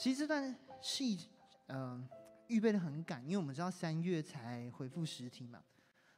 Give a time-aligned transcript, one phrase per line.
[0.00, 1.28] 其实这段戏，
[1.66, 2.08] 嗯、呃，
[2.46, 5.62] 预备的很赶，因为我们知道三月才恢复实体嘛。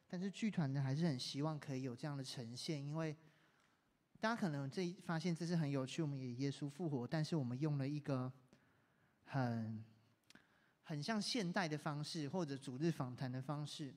[0.07, 3.17] 但是剧团呢，还是很希望可以有这样的呈现，因为
[4.21, 6.00] 大家可能这发现这是很有趣。
[6.00, 8.32] 我们也耶稣复活，但是我们用了一个
[9.25, 9.85] 很
[10.85, 13.93] 很像现代的方式，或者主日访谈的方式。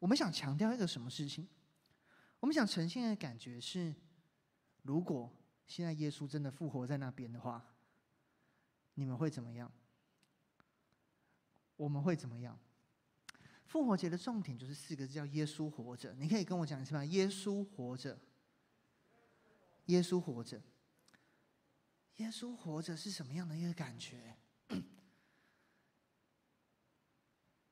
[0.00, 1.46] 我们想强调一个什么事情？
[2.40, 3.94] 我们想呈现的感觉是，
[4.82, 5.32] 如果
[5.68, 7.64] 现在耶稣真的复活在那边的话，
[8.94, 9.70] 你们会怎么样？
[11.76, 12.58] 我们会怎么样？
[13.66, 16.14] 复活节的重点就是四个字，叫耶稣活着。
[16.14, 17.04] 你可以跟我讲一次吗？
[17.06, 18.20] 耶稣活着，
[19.86, 20.62] 耶稣活着，
[22.16, 24.36] 耶稣活着是什么样的一个感觉？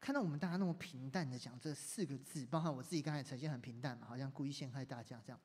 [0.00, 5.40] 看到我们大家那么平淡的讲这四个字，包括我自己刚才呈现很平淡嘛，好像故意陷害大家这样，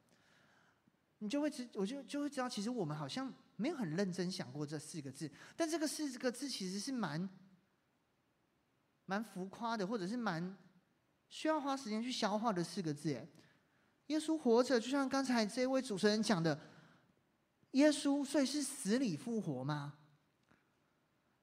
[1.20, 7.27] 你就会知，我就就会知道，其实我们好像没有很认真想过这四个字，但这个四个字其实是蛮
[9.05, 10.55] 蛮浮夸的，或者是蛮
[11.29, 13.13] 需要花时间去消化的四个字。
[13.13, 13.27] 哎，
[14.07, 16.60] 耶稣活着，就像刚才这位主持人讲的，
[17.71, 19.98] 耶稣所以是死里复活吗？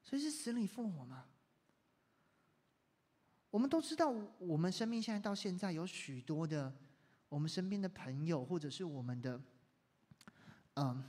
[0.03, 1.25] 所以是死里复活吗？
[3.49, 6.73] 我们都知道，我们生命现在到现在有许多的
[7.27, 9.41] 我们身边的朋友，或者是我们的，
[10.75, 11.03] 嗯，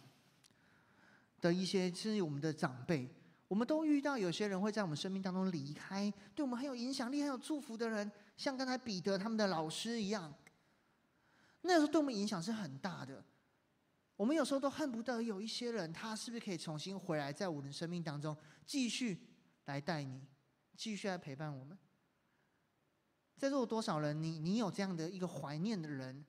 [1.40, 3.08] 的一些，甚至我们的长辈，
[3.48, 10.32] 我们都遇到有些人会在我们生命当中离开，对我们很有影响力、很有祝福的人，像刚才彼得他们的老师一样，
[11.62, 13.24] 那时候对我们影响是很大的。
[14.16, 19.18] 我们有时候都恨不得有一些人，他是不是可以重新回来，在我们的生命当中继续
[19.66, 20.26] 来带你，
[20.74, 21.76] 继续来陪伴我们。
[23.36, 24.22] 在座有多少人？
[24.22, 26.24] 你你有这样的一个怀念的人，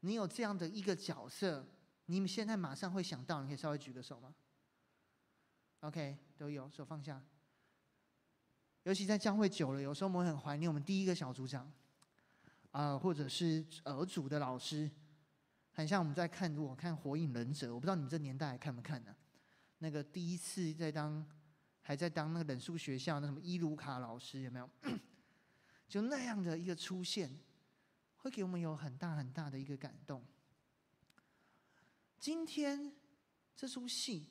[0.00, 1.66] 你有这样的一个角色，
[2.06, 4.34] 你们现在马上会想到，你可以稍微举个手吗
[5.80, 7.22] ？OK，都有，手放下。
[8.84, 11.64] 尤其在教会久了，有时候我们很怀念我们第一个小组长，
[12.70, 14.88] 啊、呃，或者是儿组的老师，
[15.72, 19.14] 很像我们在看，如果看《火影忍者》，我不知道你们这年代还看不看呢、
[19.78, 21.28] 那个第一次在当，
[21.82, 24.70] 还在当那个忍术学校那什么伊鲁卡老师有没有？
[25.88, 27.36] 就那样的一个出现，
[28.18, 30.24] 会给我们有很大很大的一个感动。
[32.18, 32.92] 今天
[33.54, 34.26] 这出戏，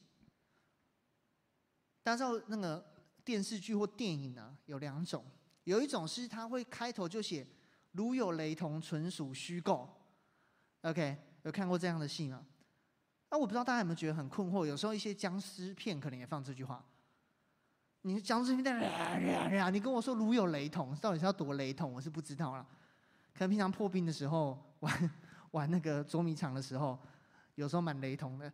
[2.04, 2.86] 大家知道那个
[3.24, 5.24] 电视剧或电影呢，有两种，
[5.64, 7.46] 有一种是它会开头就写
[7.94, 9.90] “如有雷同，纯属虚构”。
[10.82, 12.46] OK，有看过这样的戏吗？
[13.32, 14.66] 那我不知道大家有没有觉得很困惑？
[14.66, 16.86] 有时候一些僵尸片可能也放这句话。
[18.02, 21.92] 你讲这边的，你跟我说如有雷同，到底是要多雷同？
[21.92, 22.68] 我是不知道了。
[23.34, 25.12] 可能平常破冰的时候玩
[25.52, 27.00] 玩那个捉迷藏的时候，
[27.56, 28.52] 有时候蛮雷同的。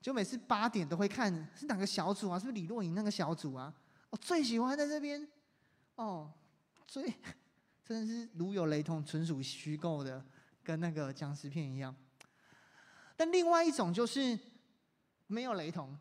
[0.00, 2.38] 就每次八点都会看是哪个小组啊？
[2.38, 3.72] 是不是李若莹那个小组啊？
[4.10, 5.26] 我最喜欢在这边
[5.94, 6.32] 哦，
[6.86, 7.04] 最
[7.84, 10.24] 真的是如有雷同，纯属虚构的，
[10.62, 11.94] 跟那个僵尸片一样。
[13.16, 14.38] 但另外一种就是
[15.26, 15.96] 没有雷同，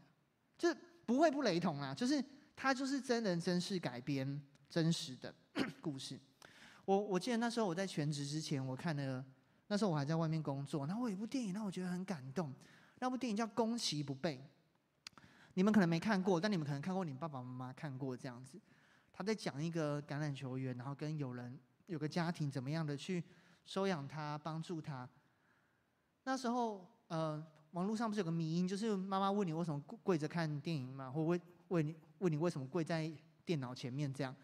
[0.57, 0.73] 就
[1.06, 2.23] 不会不雷同啊，就是。
[2.61, 5.33] 它就是真人真事改编真实的
[5.79, 6.19] 故事。
[6.83, 9.23] 我我记得那时候我在全职之前，我看了
[9.69, 12.53] 那时候我还在外面工作，然后我有一部电影让我觉得很感动。
[13.00, 14.38] 那部电影叫《攻其不备》，
[15.53, 18.59] 你们可能没看过，但你们可能看过，你爸爸妈妈看过这样子。
[19.13, 23.24] 他在讲一个橄榄球员，然后跟有人有个家庭怎么样的去
[23.63, 25.07] 收养他，帮助他。
[26.25, 27.41] 那时候呃，
[27.72, 31.96] 网络上不是有个迷因，就是妈妈问你为什么跪着看电影嘛，或问问你。
[32.19, 33.09] 问你为什么跪在
[33.46, 34.13] 电脑前面？
[34.13, 34.36] 这样，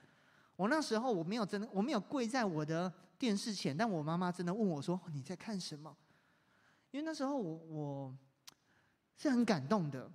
[0.56, 5.96] 我那时候我没有真的我没有跪在我的电视前，但我妈妈真的问我说：“你在看什么？”
[6.92, 8.18] 因为那时候我我
[9.18, 10.10] 是很感动的。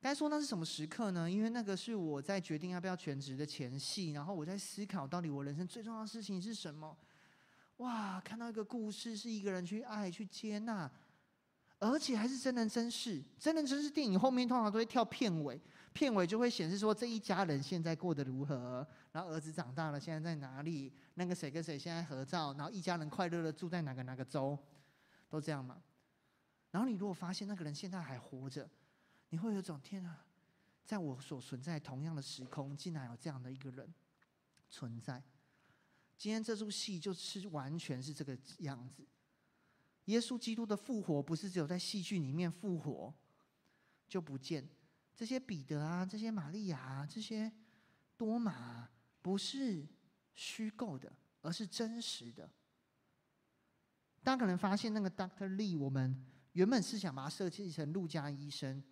[0.00, 1.30] 该说那是什么时刻呢？
[1.30, 6.96] 因为那个是我在决定要不要全职的前戏，然后我在思考到底我人生最重要的事情是什么。
[7.76, 10.90] 哇，看到一个故事，是一个人去爱、去接纳。
[11.78, 15.60] 而且还是真人真事，真人真事电影后面通常都会跳片尾，
[15.92, 24.58] 片尾就会显示说这一家人现在过得如何，然后儿子长大了现在在哪里，那个谁跟谁现在合照，然后一家人快乐的住在哪个哪个州，
[25.28, 25.82] 都这样嘛。
[26.70, 28.68] 然后你如果发现那个人现在还活着，
[29.28, 30.24] 你会有种天啊，
[30.84, 33.92] 在我所存在同样的时空，竟然有这样的一个人
[34.70, 35.22] 存在。
[36.16, 39.06] 今天这出戏就是完全是这个样子。
[40.06, 43.14] 耶稣基督的复活不是只有在戏剧里面复活
[44.08, 44.66] 就不见，
[45.14, 47.52] 这些彼得啊，这些玛利亚啊，这些
[48.16, 48.88] 多马
[49.22, 49.86] 不是
[50.34, 51.10] 虚构的，
[51.40, 52.50] 而是真实的。
[54.22, 56.22] 大家可能发现那个 Doctor Lee，我们
[56.52, 58.82] 原本是想把它设计成路加医生，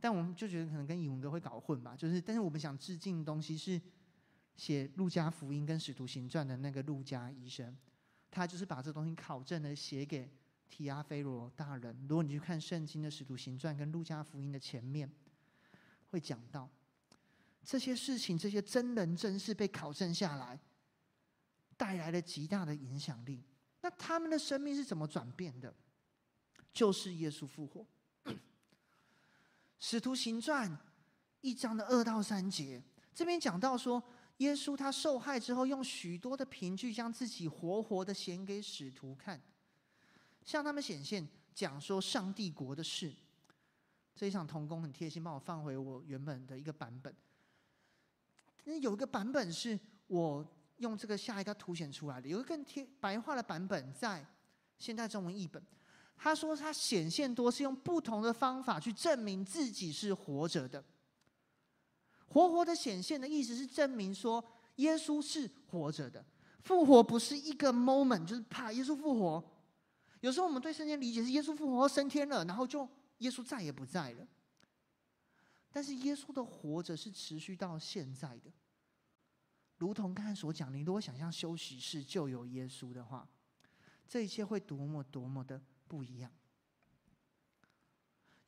[0.00, 1.94] 但我们就觉得可能跟尹文哥会搞混吧。
[1.94, 3.80] 就是，但是我们想致敬的东西是
[4.56, 7.76] 写路加福音跟使徒行传的那个路加医生，
[8.30, 10.30] 他就是把这东西考证的写给
[10.68, 11.96] 提阿非罗大人。
[12.08, 15.10] 如果你去看圣经的使徒行传跟路加福音的前面，
[16.10, 16.68] 会讲到
[17.64, 20.58] 这些事情，这些真人真事被考证下来，
[21.76, 23.42] 带来了极大的影响力。
[23.80, 25.74] 那他们的生命是怎么转变的？
[26.72, 27.86] 就是耶稣复活。
[29.78, 30.76] 使徒行传
[31.40, 32.82] 一章的二到三节，
[33.14, 34.02] 这边讲到说，
[34.38, 39.40] 耶稣他受害之后，用许多的凭据将自己活活的显给使徒看，
[40.44, 43.12] 向他们显现，讲说上帝国的事。
[44.14, 47.14] 这一场童工很贴心，帮我放回我原本的一个版本。
[48.64, 50.46] 那有一个版本是我
[50.78, 54.24] 用这个下一个凸显出来的，有一个更贴白话的版本在
[54.78, 55.62] 现代中文译本。
[56.16, 60.84] 他说：“他显现多是用不同的方法去证明自己是活着的。
[62.26, 64.44] 活活的显现的意思是证明说
[64.76, 66.24] 耶稣是活着的。
[66.62, 69.42] 复活不是一个 moment，就是怕耶稣复活。
[70.20, 72.88] 有时候我们对圣经理解是耶稣复活升天了，然后就
[73.18, 74.24] 耶稣再也不在了。
[75.72, 78.52] 但是耶稣的活着是持续到现在的，
[79.78, 83.28] 如同刚才所讲，你如果想象休息室就有耶稣的话，
[84.06, 85.60] 这一切会多么多么的。”
[85.92, 86.32] 不一样，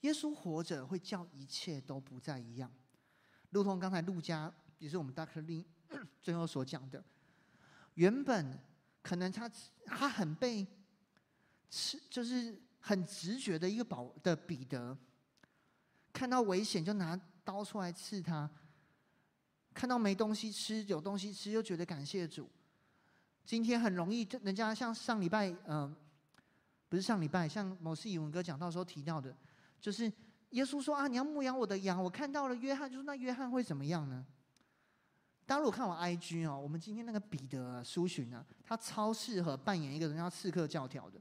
[0.00, 2.72] 耶稣活着会叫一切都不再一样，
[3.50, 5.42] 如同刚才路加也是我们 Dr.
[5.44, 5.62] Lin
[6.22, 7.04] 最后所讲的，
[7.96, 8.58] 原本
[9.02, 9.46] 可能他
[9.84, 10.66] 他很被
[11.68, 14.96] 刺，就是很直觉的一个保的彼得，
[16.14, 18.48] 看到危险就拿刀出来刺他，
[19.74, 22.48] 看到没东西吃有东西吃又觉得感谢主，
[23.44, 25.94] 今天很容易，人家像上礼拜嗯。
[26.86, 29.36] 不是上礼拜，像某次语文哥讲到时候提到的，
[29.80, 30.04] 就是
[30.50, 32.00] 耶稣说啊，你要牧养我的羊。
[32.00, 34.24] 我看到了约翰，就说那约翰会怎么样呢？
[35.44, 41.20] 大家如果看我 IG 哦，我们今天那个彼得啊，苏洵啊，他超适合扮演一个人叫刺客教条的。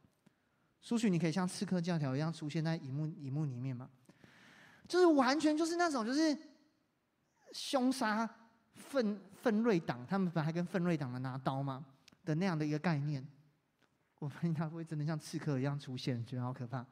[0.80, 3.90] 苏洵，你可以像刺客教条一样出现在荧幕荧幕里面吗？
[4.88, 6.38] 就是完全就是那种就是
[7.52, 8.30] 凶杀
[8.74, 11.86] 愤愤锐党，他们本来还跟愤锐党的拿刀嘛
[12.24, 13.26] 的那样的一个概念。
[14.20, 16.86] 我发现他会真的像刺客一样出现，觉得好可怕。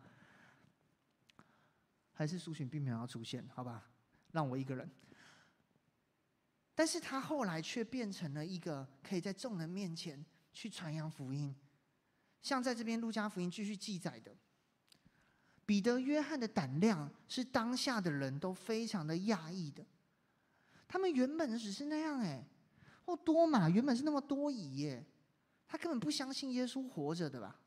[2.14, 3.90] 还是苏洵并没有要出现，好吧，
[4.32, 4.90] 让我一个人。
[6.76, 11.56] 但是他后来却变成了一个可以在众人面前去传扬福音，
[12.42, 14.36] 像在这边路加福音继续记载的，
[15.72, 19.82] 彼得、约翰的胆量是当下的人都非常的讶异的。
[20.86, 22.46] 他们原本只是那样哎，
[23.06, 25.02] 或多马原本是那么多疑耶。
[25.66, 27.58] 他根本不相信耶稣活着的吧？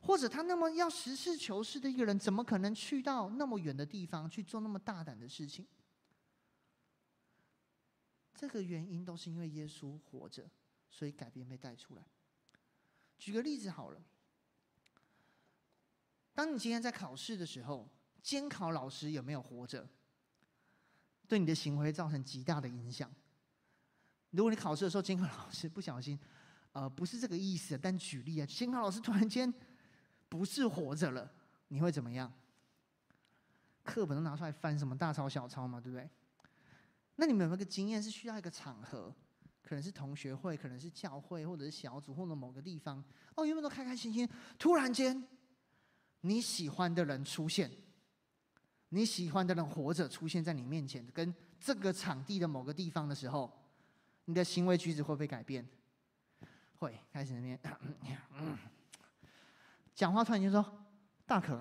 [0.00, 5.64] 或者他那么要实事求是的一个人，怎么可能去到那么远的地方去做那么大胆的事情？
[8.34, 10.50] 这个原因都是因为耶稣活着，
[10.90, 12.04] 所以改变被带出来。
[13.16, 14.02] 举个例子好了，
[16.36, 17.88] 当你今天在考试的时候，
[18.22, 19.88] 监考老师有没有活着？
[21.26, 23.10] 对你的行为造成极大的影响。
[24.32, 26.20] 如果你考试的时候，监考老师不小心。
[26.72, 29.50] 呃，不是这个意思，但举例啊，监考老师突然间
[30.28, 31.32] 不是活着了，
[31.68, 32.30] 你会怎么样？
[33.82, 36.06] 课本都拿出来翻，什么大抄小抄嘛，对不对？
[37.14, 39.10] 那你们有没有个经验，是需要一个场合，
[39.62, 43.02] 可能是同学会，可能是教会，或者是小组，或者某个地方，
[43.36, 45.26] 哦，原本都开开心心，突然间
[46.22, 47.70] 你喜欢的人出现，
[48.88, 53.52] 你喜欢的人活着出现在你面前，跟这个场地的某个地方的时候，
[54.24, 55.66] 你的行为举止会不会改变？
[56.78, 57.58] 会开始那边，
[59.94, 60.62] 讲话突然间说
[61.24, 61.58] ：“大可，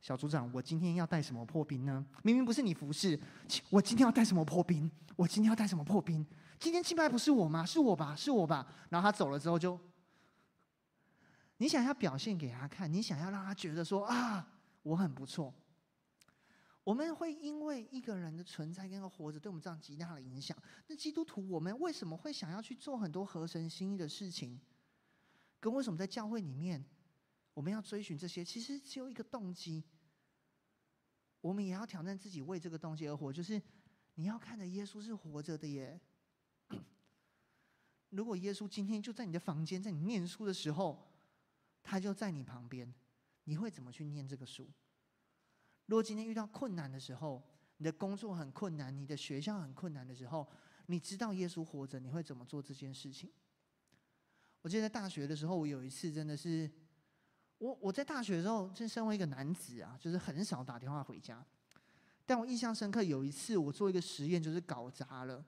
[0.00, 2.04] 小组长，我今天要带什么破冰呢？
[2.24, 3.16] 明明不是你服侍，
[3.70, 4.90] 我今天要带什么破冰？
[5.14, 6.26] 我今天要带什么破冰？
[6.58, 7.64] 今天敬拜不是我吗？
[7.64, 8.16] 是我吧？
[8.16, 9.78] 是我吧？”然后他走了之后就，
[11.62, 14.52] 你想要表现给他看，你想要让他觉得说啊，
[14.82, 15.54] 我很不错。
[16.82, 20.58] 我们会因为一个人的存在跟活着，对我们这样极大的影响。
[20.88, 24.58] 那基督徒，我们为什么会想要去做很多合神心意的事情？
[25.60, 26.84] 跟为什么在教会里面，
[27.54, 28.44] 我们要追寻这些？
[28.44, 29.84] 其实只有一个动机。
[31.40, 33.32] 我们也要挑战自己，为这个动机而活。
[33.32, 33.62] 就是
[34.16, 36.00] 你要看着耶稣是活着的耶。
[38.10, 41.11] 如果耶稣今天就在你的房间，在你念书的时候，
[41.82, 42.92] 他就在你旁边，
[43.44, 44.68] 你会怎么去念这个书？
[45.86, 47.42] 如果今天遇到困难的时候，
[47.78, 50.48] 你的工作很困难，你的学校很困难的时候，
[50.86, 53.30] 你知道耶稣活着，你会怎么做这件事情？
[54.62, 56.70] 我记得在大学的时候，我有一次真的是，
[57.58, 61.44] 我我在大学的时候，就身为一个男子啊，就是很少打电话回家。
[62.24, 65.44] 但我印象深刻，有一次我做一个实验，就是搞砸了。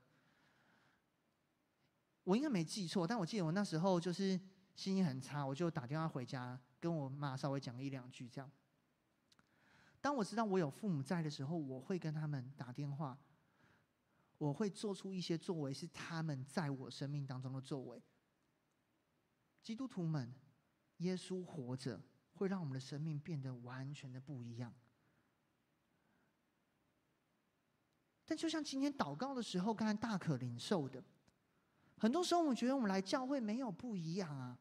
[2.25, 4.39] 我应该没记错，但我记得我那时候就是
[4.75, 8.51] 心情很差，我就打电话回家，跟我妈稍微讲一两句这样。
[10.01, 13.19] 当我知道我有父母在的时候，我会跟他们打电话，
[14.37, 18.03] 我会做出一些作为，是他们在我生命当中的作为。
[19.63, 20.35] 基督徒们，
[20.99, 22.03] 耶稣活着，
[22.35, 24.75] 会让我们的生命变得完全的不一样。
[28.27, 31.03] 但就像今天祷告的时候，刚才大可领受的。
[31.97, 34.59] 很多时候，我们觉得我们来教会没有不一样啊，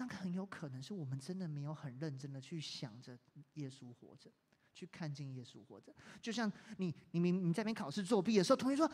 [0.00, 3.18] 那很有可能是我们真的没有很认真的去想着
[3.56, 4.32] 耶稣活着，
[4.72, 5.94] 去看见耶稣活着。
[6.22, 8.90] 就像你，你明你在边考试作弊的时候，同学说：“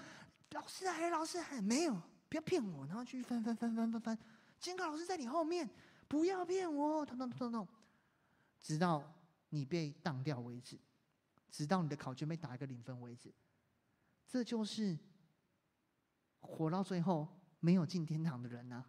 [0.51, 1.95] 老师还老师还没有，
[2.29, 4.19] 不要骗我。”然后去翻翻翻翻翻翻，
[4.59, 5.71] 监考老师在你后面，
[6.09, 7.69] 不要骗我，咚咚咚咚，
[8.59, 9.15] 直到
[9.51, 10.77] 你被当掉为止，
[11.53, 13.33] 直到你的考卷被打一个零分为止。
[14.27, 14.99] 这就是。
[16.41, 17.27] 活到最后
[17.59, 18.87] 没有进天堂的人呢、啊？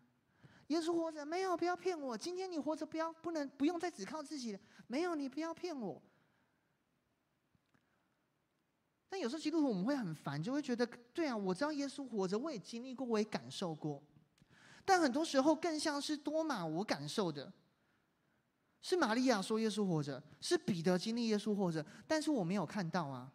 [0.68, 1.56] 耶稣活着没有？
[1.56, 2.18] 不要骗我！
[2.18, 4.60] 今天你活着，不要不能不用再只靠自己了。
[4.88, 6.02] 没有，你不要骗我。
[9.10, 14.04] 但有时候基督徒我们会很烦，就会觉得对啊，我知道耶稣活着，我也经历过，我也感受过。
[14.84, 17.52] 但很多时候更像是多马，我感受的
[18.82, 23.32] 是玛利亚说耶稣活着，是彼得经历耶稣活着，但是我没有看到啊。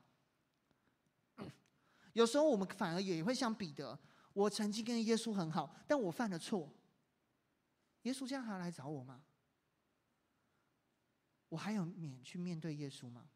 [2.13, 3.99] 有时候我们反而也会像彼得。
[4.35, 6.69] 我曾经跟耶稣很好，但我犯了错。
[8.03, 9.25] 耶稣这样还要来找我吗？
[11.49, 13.29] 我还有脸去面对耶稣吗？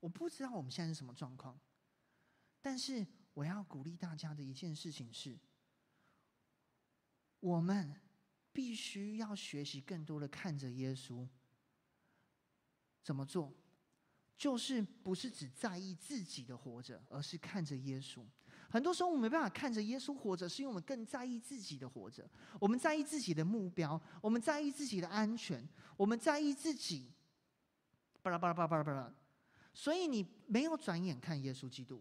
[0.00, 1.60] 我不知道我们现在是什么状况，
[2.62, 5.38] 但是我要鼓励大家的一件事情是：
[7.38, 8.00] 我们
[8.50, 11.28] 必须要学习更多的看着耶稣
[13.02, 13.54] 怎么做，
[14.38, 18.26] 就是不是只在意自己的活着，而是看着耶稣。
[18.70, 22.24] 很多时候，我们没办法看着耶稣活着，是因为我们更在意自己的活着。
[22.60, 27.10] 我们在意自己的目标，我们在意自己的安全，我们在意自己，
[28.22, 29.12] 巴拉巴拉巴拉巴拉。
[29.74, 32.00] 所以你没有转眼看耶稣基督，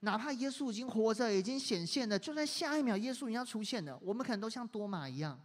[0.00, 5.38] 哪怕耶稣已经活着，已经显现了，就在下一秒，耶稣已经要出现了，我们可能都像多马一样，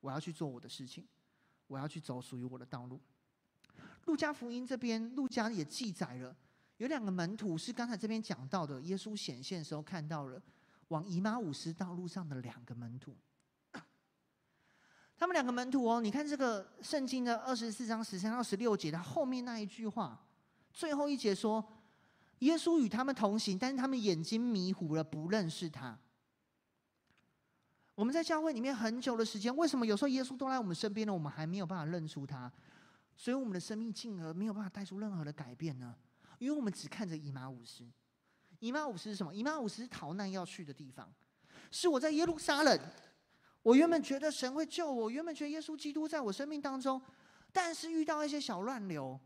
[0.00, 1.04] 我要去做我的事情，
[1.66, 3.00] 我要去走属于我的道路。
[4.06, 6.36] 路加福音这边，路加也记载了。
[6.80, 10.40] 有两个门徒是刚才这边讲到的，耶稣显现的时候看到了
[10.88, 13.14] 往以马忤斯道路上的两个门徒。
[15.14, 20.18] 他们两个门徒哦，你看这个圣经的二十四章十三到十六节，他后面那一句话，
[20.72, 21.62] 最后一节说，
[22.38, 25.98] 耶稣与他们同行，但是他们眼睛迷糊了，不认识他。
[27.94, 32.50] 我们在教会里面很久的时间，为什么有时候耶稣都来我们身边了，我们还没有办法认出他？
[33.14, 35.94] 所以我们的生命进而没有办法带出任何的改变呢？
[36.40, 37.86] 因为我们只看着以马忤斯，
[38.60, 39.32] 以马忤斯是什么？
[39.34, 41.12] 以马忤斯是逃难要去的地方，
[41.70, 42.80] 是我在耶路撒冷。
[43.62, 47.00] 我原本觉得神会救我，原本觉得耶稣基督在我生命当中，
[47.52, 49.20] 但是遇到一些小乱流，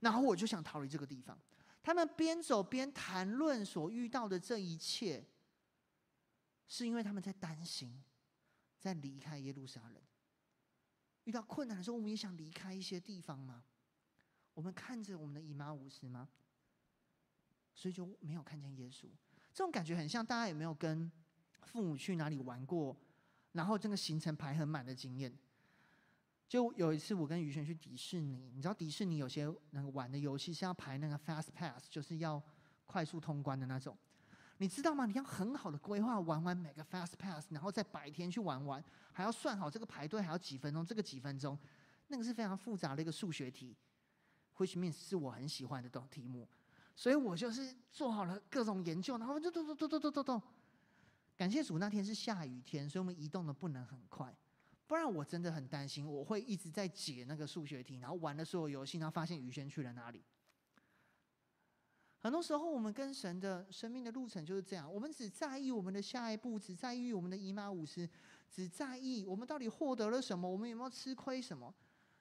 [0.00, 1.38] 然后我就想逃离这个地方。
[1.84, 5.24] 他们边走边谈论所遇到的这一切，
[6.66, 8.02] 是因为他们在担心，
[8.80, 10.02] 在离开耶路撒冷。
[11.22, 13.62] 遇到困难的时候，我们也想离开一些地方吗？
[14.56, 16.26] 我们看着我们的以马忤斯吗？
[17.74, 19.02] 所以就没有看见耶稣。
[19.52, 21.12] 这种感觉很像大家有没有跟
[21.60, 22.96] 父母去哪里玩过，
[23.52, 25.30] 然后这个行程排很满的经验。
[26.48, 32.42] 就有一次我跟于轩去迪士尼，你知道迪士尼有些那个玩的游戏是要排那个 fast pass，就是要
[32.86, 33.94] 快速通关的那种。
[34.56, 35.04] 你知道吗？
[35.04, 38.82] 你要很好的规划玩完每个 fast pass，然后在白天去玩完，
[39.12, 41.58] 还要算好这个排队还要几分钟，这个几分钟，
[42.08, 43.76] 那个是非常复杂的一个数学题。
[44.56, 46.48] Which means 是我很喜欢的题目，
[46.94, 50.42] 所以我就是做好了各种研究，然后就咚咚咚咚咚咚咚。
[51.36, 54.34] 感谢主，那天是下雨天，所以我们移动的不能很快，
[54.86, 60.24] 不然我真的很担心，我会一直在解那个数学题，然后玩的所有游戏，然后发现宇轩去了哪里。
[62.20, 68.08] 很多时候，我们跟神的生命的路程就是这样，我们只在意我们的下一步，只在意我们的以马五十，
[68.50, 71.74] 只在意我们到底获得了什么，我们有没有吃亏什么，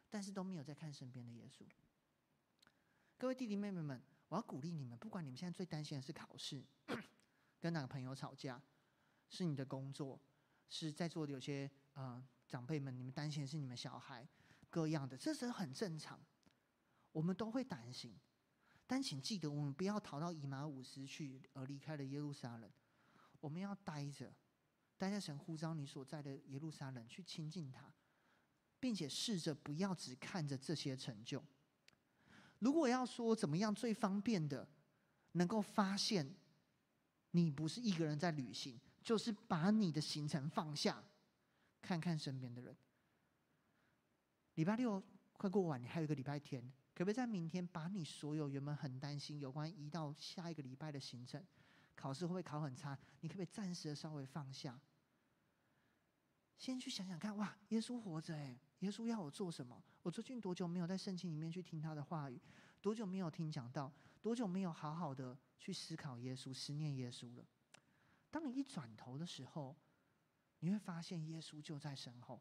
[0.10, 1.64] 但是都没有在看身边的耶稣。
[3.26, 6.64] 各位弟弟妹妹们，我要鼓励你们，不管你们现在最担心的是考试，
[7.60, 8.62] 跟哪个朋友吵架，
[9.30, 10.22] 是你的工作，
[10.70, 14.30] 是在座的有些呃长辈们，你们担心的是你们小孩，
[14.70, 16.24] 各样的，这是很正常，
[17.12, 18.16] 我们都会担心。
[18.86, 22.72] 但请记得，我们不要逃到以马忤斯去，而离开了耶路撒冷。
[23.40, 24.32] 我们要待着，
[25.00, 27.92] 待在神呼召你所在的耶路撒冷去亲近他，
[28.80, 31.44] 并且试着不要只看着这些成就。
[32.66, 34.68] 如果要说怎么样最方便的，
[35.34, 36.28] 能够发现
[37.30, 41.04] 你不是一个人在旅行，就是把你的行程放下，
[41.80, 42.76] 看看身边的人。
[44.56, 45.00] 礼拜六
[45.34, 46.60] 快过完，你还有一个礼拜天，
[46.96, 51.46] 可不可以在明天把你所有原本很担心有关移到下一个礼拜的行程，
[51.96, 52.98] 考试会不会考很差？
[53.20, 54.82] 你可不可以暂时的稍微放下？
[56.58, 59.84] 先去想想看，哇，耶稣活着诶，耶稣要我做什么？
[60.06, 62.40] 我最近多久没有在圣经里面去听他的话语？
[62.80, 63.92] 多久没有听讲道？
[64.22, 67.44] 多久没有好好的去思考耶稣、思念耶稣了？
[68.30, 69.76] 当你一转头的时候，
[70.60, 72.40] 你会发现耶稣就在身后。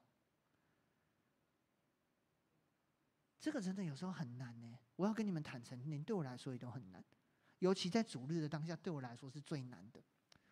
[3.41, 4.79] 这个真的有时候很难呢。
[4.97, 7.03] 我要跟你们坦诚，连对我来说也都很难，
[7.61, 10.03] 尤其在主日的当下，对我来说是最难的。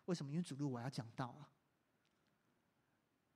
[0.07, 0.33] 为什么？
[0.33, 1.53] 因为主日我要讲道啊，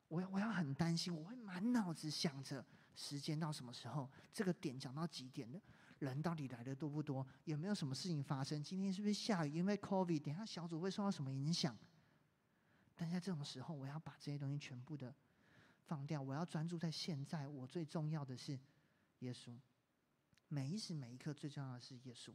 [0.09, 2.65] 我要我要很担心，我会满脑子想着
[2.97, 5.61] 时间到什么时候，这个点讲到几点的，
[6.01, 8.61] 人到底来的多不多，有没有什么事情发生？
[8.61, 9.53] 今天是不是下雨？
[9.53, 11.79] 因为 COVID，等下小组会受到什么影响？
[12.97, 15.15] 但在这种时候，我要把这些东西全部的
[15.85, 17.47] 放掉，我要专注在现在。
[17.47, 18.59] 我最重要的是。
[19.21, 19.59] 耶稣，
[20.49, 22.35] 每一时每一刻最重要的是耶稣。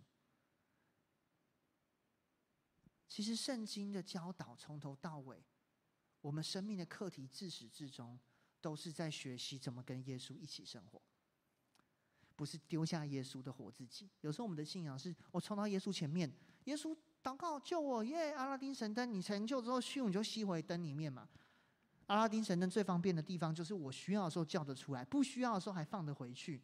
[3.08, 5.46] 其实圣经的教导从头到尾，
[6.22, 8.20] 我们生命的课题自始至终
[8.62, 11.02] 都是在学习怎么跟耶稣一起生活，
[12.36, 14.10] 不是丢下耶稣的活自己。
[14.22, 16.32] 有时候我们的信仰是我冲到耶稣前面，
[16.66, 21.28] 耶稣祷告救我耶，阿拉丁神灯，你成就之后，虚你就吸回灯里面嘛。
[22.08, 26.62] 阿拉丁神灯最方便的地方就是我需要的时候叫得出来，不需要的时候还放得回去。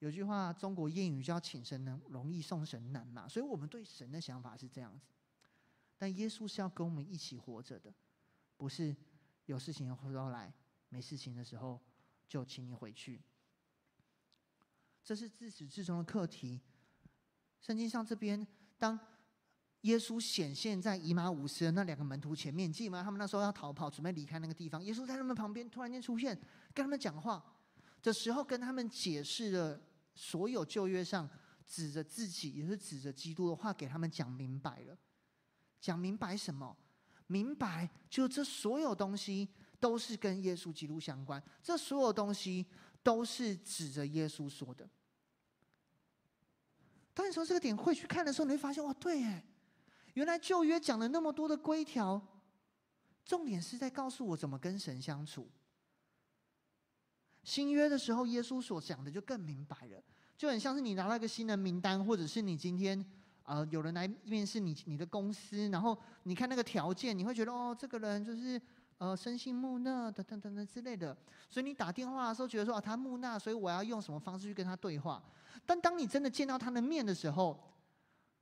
[0.00, 5.06] 有句话，中国谚语叫“请神能容易送神难”嘛，所以我们对神的想法是这样子。
[5.96, 7.94] 但耶稣是要跟我们一起活着的，
[8.56, 8.94] 不是
[9.46, 10.52] 有事情的时候来，
[10.88, 11.80] 没事情的时候
[12.28, 13.22] 就请你回去。
[15.02, 16.60] 这是自始至终的课题。
[17.60, 18.46] 圣经上这边，
[18.78, 18.98] 当
[19.82, 23.02] 耶稣显现在以马忤斯的那两个门徒前面，记得吗？
[23.02, 26.34] 他们那时候要逃跑，准备离开那个地方，耶稣在他们旁边突然间出现，
[26.72, 27.44] 跟他们讲话
[28.02, 29.80] 的时候，跟他们解释了。
[30.16, 31.28] 所有旧约上
[31.66, 34.96] 指着自己，也是指着基督的话，给他们讲明白了。
[35.80, 36.76] 讲明白什么？
[37.26, 39.48] 明白，就这所有东西
[39.80, 41.42] 都是跟耶稣基督相关。
[41.62, 42.66] 这所有东西
[43.02, 44.88] 都是指着耶稣说的。
[47.12, 49.44] 当你从这个点会去看的时候，你会发现，哇，对，哎，
[50.14, 52.20] 原来旧约讲了那么多的规条，
[53.24, 55.48] 重点是在告诉我怎么跟神相处。
[57.44, 60.02] 新约的时候，耶稣所讲的就更明白了，
[60.36, 63.04] 就很像是你拿了一个新的名单，或者是你今天
[63.44, 68.60] 呃有人来面试你你的公司，然后你看那个条件，你会觉得哦，这个人就是
[68.98, 71.16] 呃生性木讷等等等等之类的，
[71.48, 75.22] 所以你打电话的时候觉得说啊，他木讷，所以我要用什么方式去跟他对话。
[75.64, 77.58] 但当你真的见到他的面的时候，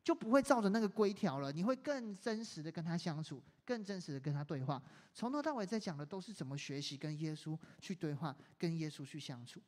[0.03, 4.83] 就不会照着那个规条了，你会更真实的跟他相处，更真实的跟他对话。
[5.15, 9.61] 从头到尾在讲的都是怎么学习跟耶稣去对话，跟耶稣去相处。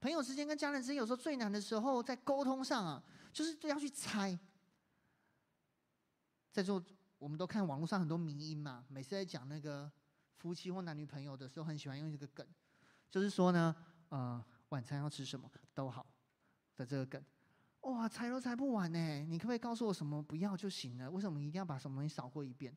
[0.00, 3.02] 朋友之间跟家人之间，有时候最难的时候在沟通上啊，
[3.34, 4.38] 就是要去猜。
[6.52, 6.82] 在座
[7.18, 9.90] 我们都看网络上很多迷因嘛，每次在讲那个
[10.36, 12.46] 夫妻或男女朋友的时候，很喜欢用一个梗，
[13.10, 13.74] 就是说呢，
[14.08, 16.06] 呃，晚餐要吃什么都好
[16.76, 17.22] 的这个梗。
[17.80, 19.24] 哇，猜都猜不完呢！
[19.24, 21.10] 你可不可以告诉我什么不要就行了？
[21.10, 22.74] 为什么一定要把什么东西扫过一遍？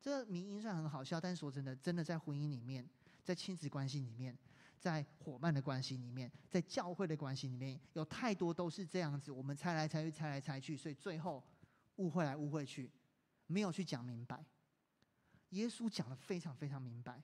[0.00, 2.88] 这个迷因算很好笑，但是说真的，真的在婚姻里面，
[3.22, 4.38] 在亲子关系里面，
[4.82, 9.30] 在伙伴的关系里面，在教会的关系里面，有太多都是这样子。
[9.30, 11.40] 我们猜来猜去，猜来猜去，所以最后
[11.96, 12.90] 误会来误会去，
[13.46, 14.44] 没有去讲明白。
[15.50, 17.22] 耶稣讲的非常非常明白，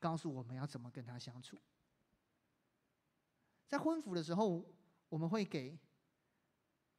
[0.00, 1.56] 告诉我们要怎么跟他相处。
[3.68, 4.68] 在婚服的时候，
[5.08, 5.78] 我们会给。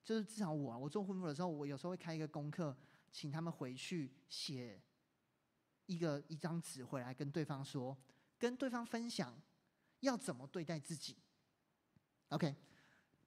[0.06, 2.74] 就是至少我，我做婚服的时候，我有时候会开一个功课，
[3.12, 4.82] 请他们回去写
[5.86, 7.98] 一个一张纸回来，跟对方说，
[8.40, 9.38] 跟对方分享
[10.02, 11.16] 要怎么对待自己。
[12.30, 12.56] OK，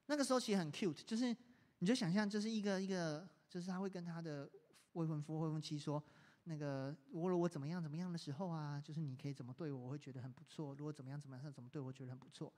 [0.07, 1.35] 那个时候其实很 cute，就是
[1.79, 4.51] 你就想象，就是一个一个，就是他会跟他的
[4.93, 6.03] 未婚夫、未婚妻说，
[6.45, 10.75] 那个我如果怎么样怎么样的时候啊，就是你可以怎么对我，我会觉得很不错。
[10.75, 12.53] 如果怎么样怎么样，怎么对我觉得很不错。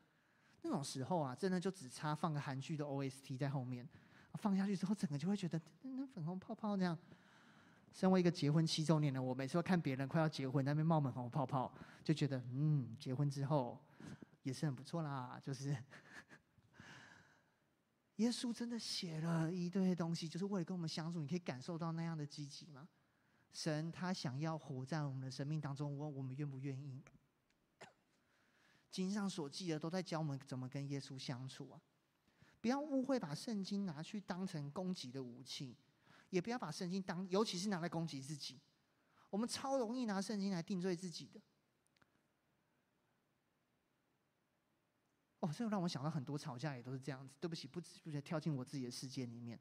[0.62, 3.88] 那种时候啊，真的就只差放个韩剧的 OST 在后面。
[4.38, 6.98] 放下去之后，整个就会觉得那粉红泡泡那样。
[7.92, 11.70] 身为一个结婚七周年的我，每次看别人快要结婚，那边冒粉红泡泡，
[12.03, 13.79] 就觉得嗯，结婚之后
[14.43, 15.41] 也是很不错啦。
[15.43, 15.77] 就是
[18.17, 21.21] 耶稣真的写了一堆东西，就是为了跟我们相处。
[21.21, 22.89] 你可以感受到那样的积极吗？
[23.53, 27.03] 神他想要活在我们的生命当中，问我们愿不愿意？
[28.91, 31.81] 经上所记的都在教我们怎么跟耶稣相处啊！
[32.61, 35.77] 不要误会，把圣经拿去当成攻击的武器，
[36.29, 38.61] 也不要把圣经当，尤其是拿来攻击自己。
[39.31, 41.41] 我们超容易拿圣经来定罪自己的。
[45.43, 47.35] 哦，这个让我想到很多吵架也都是这样子。
[47.41, 49.59] 对不起，不知不觉跳进我自己的世界里面。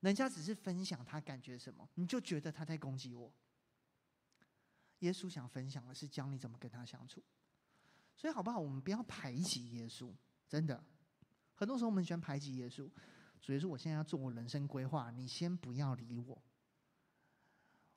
[0.00, 3.32] 人家只是分享他感觉什么，你就觉得他在攻击我。
[4.98, 7.22] 耶稣想分享的是教你怎么跟他相处。
[8.16, 8.58] 所以好不好？
[8.58, 10.12] 我们不要排挤耶稣，
[10.48, 10.82] 真的。
[11.54, 12.90] 很多时候我们喜欢排挤耶稣，
[13.40, 16.42] 所以说我现在要做我人生规划，你先不要理我。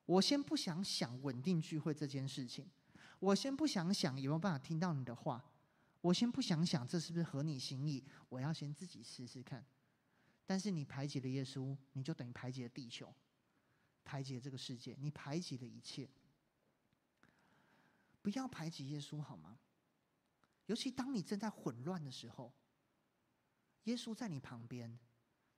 [0.06, 2.70] 我先不想想稳定聚会这件事情，
[3.18, 5.44] 我先不想想有没有办法听到你的话，
[6.04, 9.64] 我先不想想这是不是合你心意，我要先自己试试看。
[10.44, 13.14] 但是你排挤了耶稣，你就等于排挤了地球，
[14.04, 16.06] 排挤了这个世界，你排挤了一切。
[18.20, 19.58] 不要排挤耶稣好吗？
[20.66, 22.52] 尤其当你正在混乱的时候，
[23.84, 24.98] 耶稣在你旁边，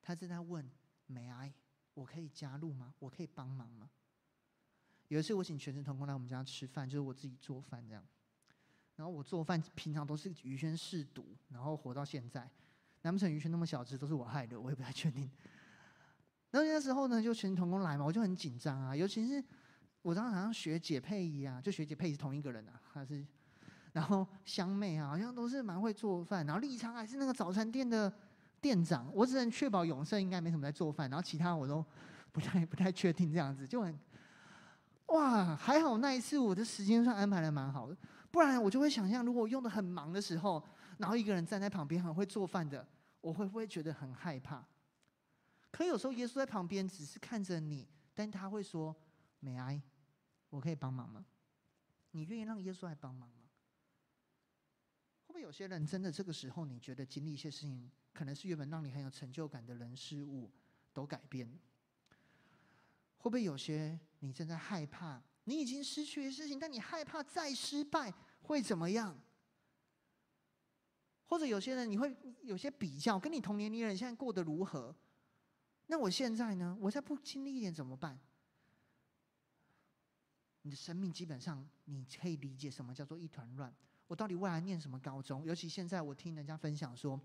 [0.01, 0.71] 他正在问
[1.09, 1.55] ：“May I？
[1.95, 2.95] 我可以加入吗？
[3.01, 3.91] 我可以帮忙吗？”
[5.09, 8.07] 有一次我请全职同工来我们家吃饭，就是我自己做饭这样。
[8.97, 12.51] 然后我做饭平常都是于轩试毒，然后活到现在，
[13.03, 14.61] 难不成于轩那么小只都是我害的？
[14.61, 15.31] 我也不太确定。
[16.51, 19.45] 然后那时候呢，就全职同工来嘛，我就很紧张啊，尤其是
[20.03, 23.27] 我当时好像学姐佩仪啊，就学姐佩仪是同一个人啊，还是？
[23.93, 26.47] 然后香妹啊，好像都是蛮会做饭。
[26.47, 28.13] 然后立昌还是那个早餐店的
[28.61, 31.11] 店长，我只能确保永胜应该没什么在做饭。
[31.11, 31.85] 然后其他我都
[32.33, 33.99] 不太不太确定，这样子就很
[35.07, 37.97] 哇，还好那一次我的时间算安排的蛮好的，
[38.37, 40.63] 不然我就会想象，如果我用的很忙的时候，
[40.99, 42.87] 然后一个人站在旁边很会做饭的，
[43.23, 44.63] 我会不会觉得很害怕？
[45.71, 48.95] 可有时候耶稣在旁边只是看着你，但他会说
[49.43, 49.81] ：“May I？
[50.51, 51.25] 我可以帮忙吗？
[52.11, 53.45] 你愿意让耶稣来帮忙吗？”
[55.25, 60.53] 会不会有些人真的这个时候，你觉得经历一些事情，可能是原本让你很有成就感的人事物
[60.93, 61.49] 都改变。
[63.17, 69.19] 会不会有些你正在害怕，你已经失去的事情，但你害怕再失败会怎么样？
[71.27, 74.95] 或者有些人你会有些比较，跟你同年龄人现在过得如何？
[75.89, 76.77] 那我现在呢？
[76.81, 78.19] 我再不经历一点怎么办？
[80.63, 83.73] 你的生命基本上，你可以理解什么叫做一团乱。
[84.09, 85.45] 我到底未来念什么高中？
[85.45, 87.21] 尤其现在我听人家分享说，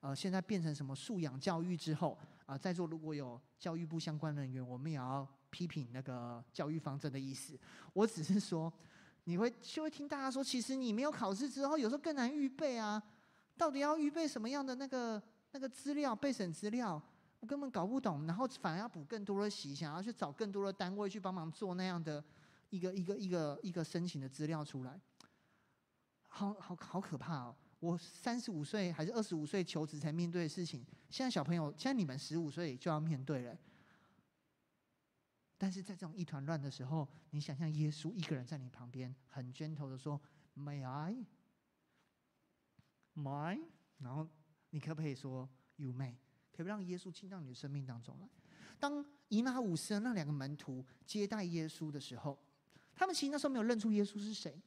[0.00, 7.58] 呃，现在变成什么素养教育之后，啊、在座如果有教育部相关人员，我们也要批评那个教育方针的意思。
[7.92, 8.72] 我只是说，
[9.24, 13.02] 你会就会听大家说，其实你没有考试之后，有时候更难预备啊。
[13.56, 17.00] 到底要预备什么样的那个那个资料备审资料？
[17.40, 22.24] 我根本搞不懂，然后反而要补更多的习，想要去找更多的单位去帮忙做那样的
[22.70, 25.00] 一个一个一个一个申请的资料出来。
[26.26, 27.54] 好好好可怕哦！
[27.78, 33.56] 我三十五岁还是二十五岁求职才面对的事情，现在小朋友，现在你们十五岁就要面对了。
[35.64, 40.20] 但是在这种一团乱的时候，你想象耶稣一个人在你旁边，很 gentle 的说
[40.54, 41.24] ：“May I?
[43.14, 43.58] my？”
[43.96, 44.28] 然后
[44.68, 46.16] 你可不可以说 “You may”？
[46.52, 48.28] 可不可以让耶稣进到你的生命当中来？
[48.78, 52.38] 当以马忤斯那两个门徒接待耶稣的时候，
[52.94, 54.62] 他们其实那时候没有认出耶稣是谁，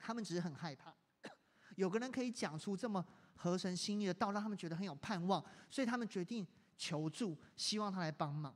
[0.00, 0.92] 他们只是很害怕。
[1.76, 6.44] 有个人可以讲出这么合神心意的道，让他们觉得很有盼望，所以他们决定
[6.76, 8.52] 求助，希望他来帮忙。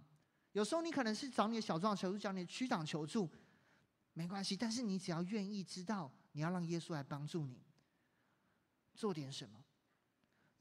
[0.55, 3.29] 有时候你可能是找你的小壮求助，找你的区长求助，
[4.13, 4.57] 没关系。
[4.57, 7.61] 但是你只要愿意知道，你要让耶稣来帮助你，
[8.95, 9.65] 做点什么。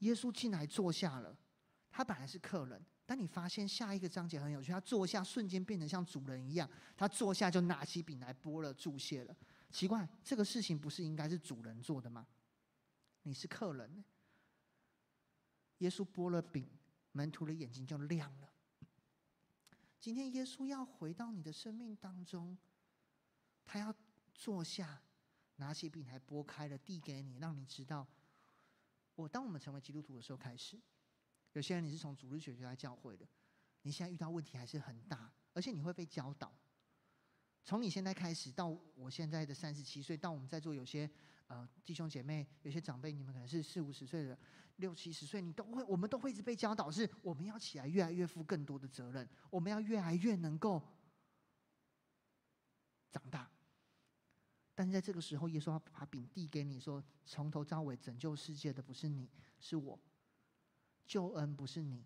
[0.00, 1.38] 耶稣进来坐下了，
[1.92, 9.36] 他本来是客人，但你发现下一个章节很有趣，他坐下瞬间变成像主人一样，他坐下就拿起饼来拨了注谢了。
[9.70, 12.26] 奇怪，这个事情不是应该是主人做的吗？
[13.22, 14.04] 你是客人，
[15.78, 16.68] 耶稣拨了饼，
[17.12, 18.48] 门徒的眼睛就亮了。
[20.04, 22.58] 今天耶稣要回到你的生命当中，
[23.64, 23.94] 他要
[24.34, 25.00] 坐下，
[25.56, 28.06] 拿起饼来拨开了，递给你，让你知道，
[29.14, 30.78] 我当我们成为基督徒的时候开始，
[31.54, 33.26] 有些人你是从主日学学来教会的，
[33.80, 36.54] 你现在遇到问题还是很大，而且你会被教导。
[37.64, 41.10] 从你现在开始到我现在的三十七岁，到我们在座有些。
[41.46, 44.38] 呃，弟兄姐妹，有些长辈，你们可能是四五十岁的，
[44.76, 50.82] 六七十岁，你都会，我们都会一直被教导，是我们要起来，越来越负更多的责任，我们要越来越能够
[53.10, 53.50] 长大。
[54.74, 59.30] 但是在这个时候，耶稣要把饼递给你，说：从头到尾拯救世界的不是你，
[59.60, 59.96] 是我；
[61.06, 62.04] 救恩不是你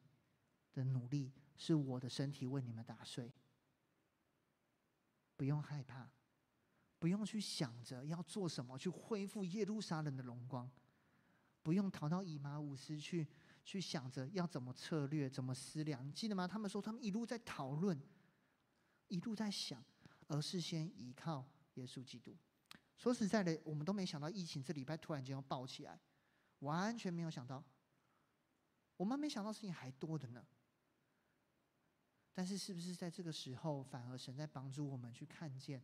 [0.74, 3.32] 的努力，是我的身体为你们打碎。
[5.36, 6.10] 不用害怕，
[6.98, 10.70] 不用去想着要做什么去恢复耶路撒冷的荣光，
[11.62, 13.26] 不用逃到以马忤斯去
[13.64, 16.12] 去想着要怎么策略、怎么思量。
[16.12, 16.46] 记得吗？
[16.48, 18.00] 他们说他们一路在讨论，
[19.08, 19.84] 一路在想，
[20.26, 22.36] 而是先依靠耶稣基督。
[22.96, 26.00] 说实在的，我们都没想到疫情这礼拜突然间要爆起来，
[26.60, 27.62] 完全没有想到。
[28.96, 30.44] 我们没想到事情还多的呢。
[32.34, 35.80] 但是，是不是在这个时候，反而神在帮助我们去看见，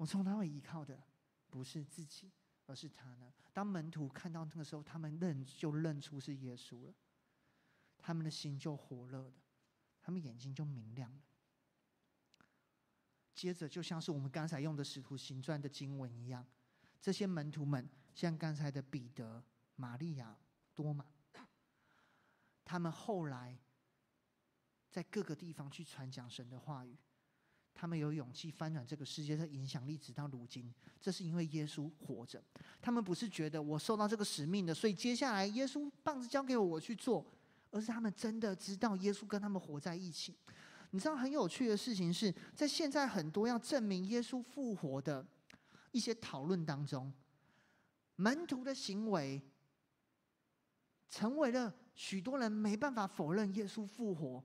[0.00, 0.98] 我从哪里依靠的
[1.50, 2.32] 不是自己，
[2.64, 3.30] 而是他呢？
[3.52, 6.94] 当门徒看到那个时候，他们认就认出是耶稣了，
[7.98, 9.34] 他们的心就活络了，
[10.00, 11.20] 他们眼睛就明亮了。
[13.34, 16.46] 接着，就像是我们刚才用的《使徒行传》的经文一样，
[16.98, 19.44] 这些门徒们，像刚才的彼得、
[19.76, 20.34] 玛利亚、
[20.74, 21.04] 多马，
[22.64, 23.58] 他们后来
[24.88, 26.96] 在各个地方去传讲神的话语，
[27.74, 32.42] 他们有勇气翻转这个世界的影响力，直到如今，这是因为耶稣活着。
[32.80, 37.24] 他们不是觉得我受到这个使命的，所以接下来耶稣棒子交给我，我去做，
[37.70, 40.36] 而是他们真的知道耶稣跟他们活在一起。
[40.90, 45.24] 你知道很有趣的事情是，在现在很多要证明耶稣复活的
[45.92, 47.12] 一些讨论当中，
[48.16, 49.40] 门徒的行为
[51.08, 54.44] 成为了许多人没办法否认耶稣复活，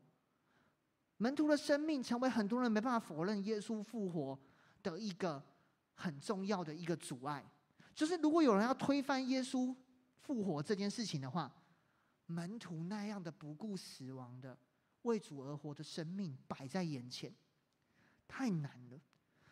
[1.17, 4.37] 门徒的生命成为很多人没办法否认耶稣复活
[4.83, 5.41] 的一个
[5.93, 7.43] 很重要的一个阻碍。
[7.93, 9.73] 就是如果有人要推翻耶稣
[10.19, 11.51] 复活这件事情的话，
[12.25, 14.57] 门徒那样的不顾死亡的。
[15.03, 17.31] 为主而活的生命摆在眼前，
[18.27, 18.99] 太难了。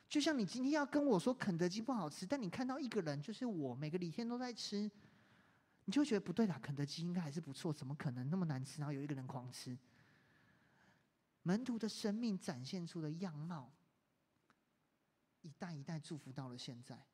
[0.10, 4.90] 就像你今天要跟我说肯德基不好吃，但你看到一个人，就是我，每个礼天都在吃，
[5.86, 6.60] 你就觉得不对啦。
[6.60, 8.80] 肯德基应该还是不错，怎么可能那么难吃？
[8.80, 9.78] 然后有一个人狂吃。
[11.44, 13.72] 门徒的生命展现出的样貌，
[15.42, 17.06] 一代一代祝福到了现在。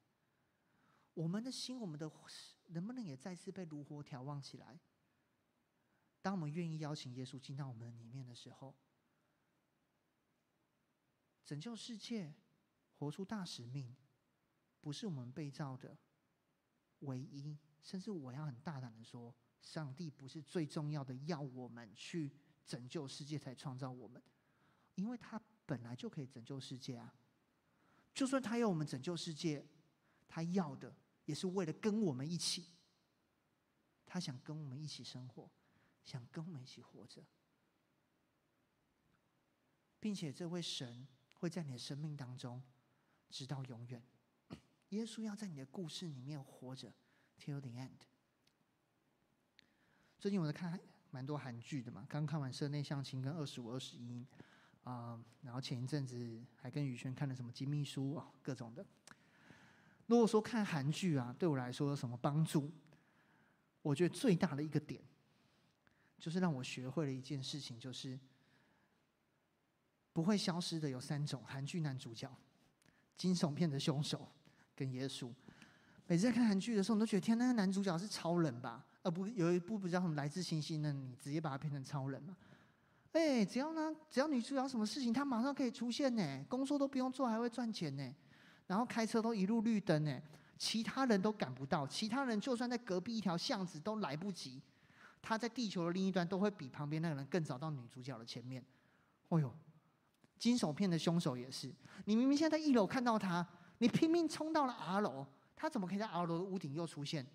[1.16, 2.10] 我们的心，我们的
[2.68, 4.80] 能不能也再次被炉火眺望起来？
[6.22, 8.76] 当我们愿意邀请耶稣进到我们里面的时候，
[11.46, 12.34] 拯救世界、
[12.98, 13.96] 活出大使命，
[14.80, 15.98] 不是我们被造的
[17.00, 17.58] 唯一。
[17.82, 22.32] 甚至我要很大胆的说，上帝不是最重要的，要我们去
[22.70, 24.22] 拯救世界才创造我们，
[24.94, 27.14] 因为他本来就可以拯救世界啊。
[28.14, 29.66] 就算他要我们拯救世界，
[30.28, 32.68] 他要的也是为了跟我们一起，
[34.06, 35.50] 他想跟我们一起生活。
[36.02, 37.24] 想跟我们一起活着，
[40.00, 42.64] 并且这位神会在你的生命当中
[43.30, 44.02] 直到永远。
[44.90, 46.92] 耶稣要在你的故事里面活着
[47.38, 48.00] ，till the end。
[50.20, 50.80] 最近我在看
[51.12, 54.26] 蛮多韩剧的嘛，刚看完《社内相亲》跟《二十五二十一》
[54.90, 58.86] 啊，然后前一阵子还跟宇轩看了什么《金秘书》哦，各种的。
[60.08, 62.72] 如果说看韩剧啊，对我来说有什么帮助？
[63.82, 65.02] 我觉得最大的一个点。
[66.20, 68.20] 就是让我学会了一件事情，就是
[70.12, 72.30] 不会消失的有三种韩剧男主角：
[73.16, 74.30] 惊悚片的凶手
[74.76, 75.34] 跟耶稣。
[76.08, 78.86] 每次在看韩剧的时候，我都觉得天，那个男主角是超人吧？
[79.04, 82.36] 而不有一部不知道什么来自星星的你，直接把它变成超人嘛？
[83.14, 88.16] 哎，只要呢，只要女主角什么事情，他马上可以出现呢，工作都不用做，还会赚钱呢，
[88.68, 90.22] 然后开车都一路绿灯呢，
[90.58, 94.62] 其他人都赶不到，其他人就算在隔壁一条巷子都来不及。
[95.22, 98.64] 他在地球的另一端都会比旁边那个人更早到女主角的前面。
[99.30, 99.54] 哦呦，
[100.38, 101.74] 惊悚片的凶手也是，
[102.06, 103.46] 你明明现在在一楼看到他，
[103.80, 107.26] 你拼命冲到了 R 楼，他怎么可以在 R 楼的屋顶又出现？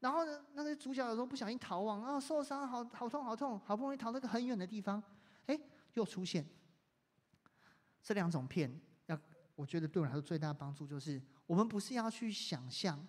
[0.00, 5.02] 然后呢，那个主角有时候不小心逃亡啊，受伤，好好痛好痛，好不容易逃到一个很远的地方，
[5.46, 5.58] 哎，
[5.94, 6.46] 又出现。
[8.02, 9.18] 这两种片，要
[9.54, 13.06] 我觉得对我来说最大的帮助就是，我们不是要去想象，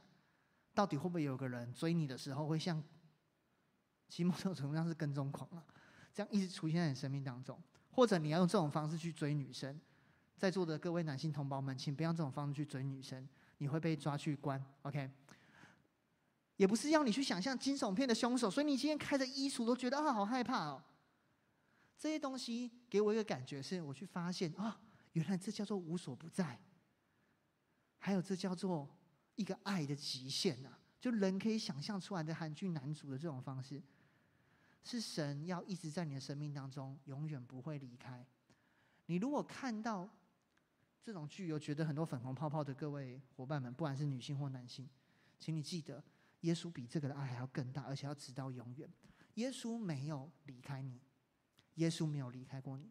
[0.73, 2.83] 到底会不会有个人追你的时候会像。
[4.09, 5.61] 其实某种程度上是跟踪狂啊，
[6.13, 9.77] 这样一直出现在你生命当中，或者你要用这种方式去追女生，
[10.37, 14.63] 在座的各位男性同胞们，请不要这种方式去追女生，你会被抓去关。
[14.83, 15.11] OK，
[16.57, 20.83] 也不是要你去想象惊悚片的凶手，所以你今天开着衣橱都觉得啊好害怕哦。
[21.97, 24.79] 这些东西给我一个感觉是，我去发现啊，
[25.13, 26.59] 原来这叫做无所不在，
[27.97, 28.87] 还有这叫做
[29.35, 33.81] 一个爱的极限呐，就人可以想象出来的韩剧男主的这种方式。
[34.83, 38.25] 是神要一直在你的生命当中，永远不会离开。
[39.07, 40.09] 你如果看到
[41.03, 44.87] 这种剧，有觉得很多粉红泡泡的各位伙伴们，不管是女性或男性，
[45.39, 46.01] 请你记得，
[46.47, 48.89] 耶稣比这个的爱还要更大，而且要直到永远。
[49.33, 51.01] 耶稣没有离开你，
[51.75, 52.89] 耶稣没有离开过你。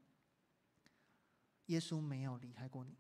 [1.67, 2.95] 耶稣没有离开过你。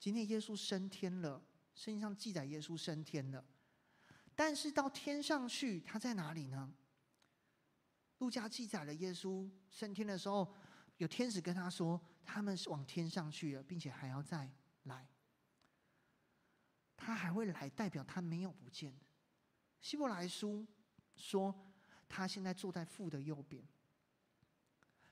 [0.00, 3.44] 今天耶稣升天了，圣经上记载耶稣升天了，
[4.34, 6.74] 但是到天上去，他在哪里呢？
[8.18, 10.54] 路加记载了耶稣升天的时候，
[10.96, 14.50] 有天使跟他说，他们是往天上去了，并且还要再
[14.84, 15.06] 来。
[16.96, 18.98] 他还会来，代表他没有不见。
[19.84, 20.66] 希伯来书
[21.14, 21.54] 说，
[22.08, 23.62] 他现在坐在父的右边。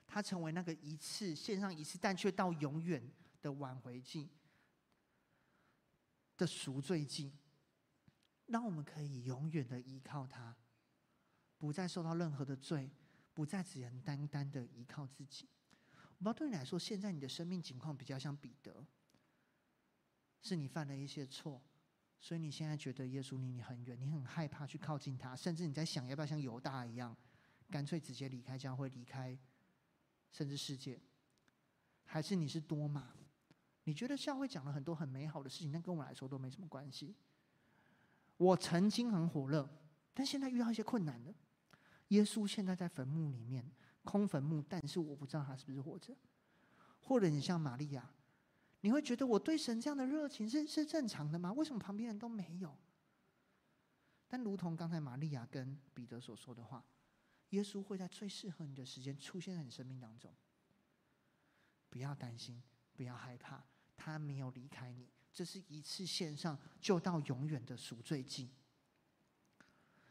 [0.07, 3.07] 他成为那个一次献上一次，但却到永远
[3.39, 4.31] 的挽回祭
[6.35, 7.31] 的赎罪祭，
[8.47, 10.57] 让我们可以永远的依靠他，
[11.59, 12.89] 不再受到任何的罪，
[13.35, 15.47] 不再只能单单的依靠自己。
[16.17, 18.83] 我不知道对你来说，现在你的生命情况比较像彼得，
[20.41, 21.61] 是你犯了一些错，
[22.23, 27.13] 所以你现在觉得耶稣离你很远，你很害怕去靠近他，甚至你在想要不要像犹大一样，
[27.69, 29.37] 干脆直接离开教会，离开。
[30.31, 31.01] 甚至世界，
[32.05, 33.13] 还是你是多马？
[33.83, 37.13] 你觉得教会讲了很多很美好的事情，但跟我来说都没什么关系。
[38.37, 39.69] 我曾经很火热，
[40.13, 41.35] 但现在遇到一些困难了。
[42.07, 43.69] 耶稣现在在坟墓里面，
[44.05, 46.15] 空坟墓，但是我不知道他是不是活着。
[47.01, 48.09] 或者你像玛利亚，
[48.83, 51.53] 你会觉得我对神这样的热情是是正常的吗？
[51.53, 52.77] 为什么旁边人都没有？
[54.27, 56.83] 但如同刚才玛利亚跟彼得所说的话。
[57.51, 60.33] 耶稣会在最适合你的时间出现在你生命当中。
[61.87, 62.61] 不要担心，
[62.93, 63.63] 不要害怕，
[63.95, 65.07] 他没有离开你。
[65.31, 68.49] 这是一次线上就到永远的赎罪祭。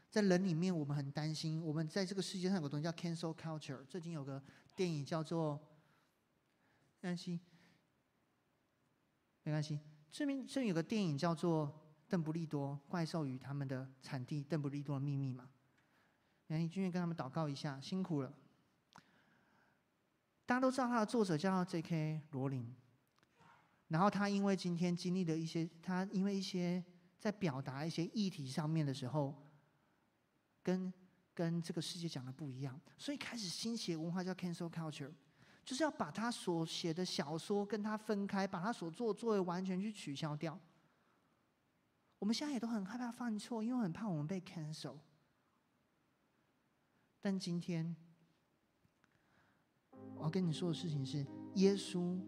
[0.09, 1.61] 在人里面，我们很担心。
[1.63, 3.85] 我们在这个世界上有个东西叫 cancel culture。
[3.85, 4.43] 最近有个
[4.77, 5.61] 电影叫做……
[7.01, 7.41] 没关系，
[9.43, 9.79] 没关系。
[10.11, 11.67] 这边这边有个电影叫做
[12.09, 15.49] 《邓布利多怪兽与他们的产地：邓布利多的秘密》嘛。
[16.49, 18.33] 来，君愿跟他们祷告一下，辛苦了。
[20.45, 22.21] 大家都知道他的作者叫 J.K.
[22.33, 22.75] 罗琳，
[23.89, 26.85] 然后他因为今天经历了一些，他因为一些
[27.19, 29.35] 在表达一些议题上面的时候，
[30.63, 30.93] 跟
[31.33, 35.13] 跟这个世界讲的不一样，所以开始兴起文化叫 Cancel Culture，
[35.65, 40.59] 就是要把他所写的小说跟他分开，把他所做的作为完全去取消掉。
[42.19, 44.97] 我们现在也都很害怕犯错，因为很怕我们被 cancel。
[47.21, 47.95] 但今天，
[50.17, 52.21] 我要跟你说的事情是：耶稣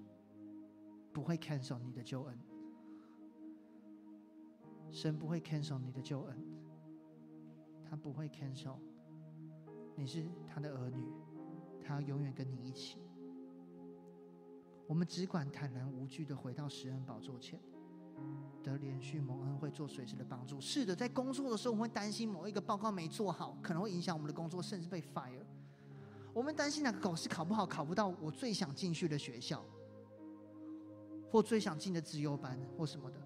[1.13, 2.39] 不会 cancel 你的救恩，
[4.93, 6.45] 神不会 cancel 你的救恩，
[7.85, 8.79] 他不会 cancel。
[9.97, 11.05] 你是他的儿女，
[11.81, 12.99] 他要永远跟你一起。
[14.87, 17.59] 我们只管坦然无惧的回到石恩宝座前。
[18.63, 20.59] 得连续蒙恩会做随时的帮助。
[20.61, 25.45] 是的，在工作的时候，我们会担心某一个报告没做好，可能会影响我们的工作，甚至被 fire。
[26.33, 29.63] 我们担心哪个考试考不好，考不到我最想进去的学校，
[31.31, 33.19] 或最想进的资优班，或什么的。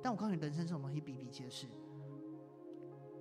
[0.00, 1.66] 但我告诉你，人生这种东西比比皆是。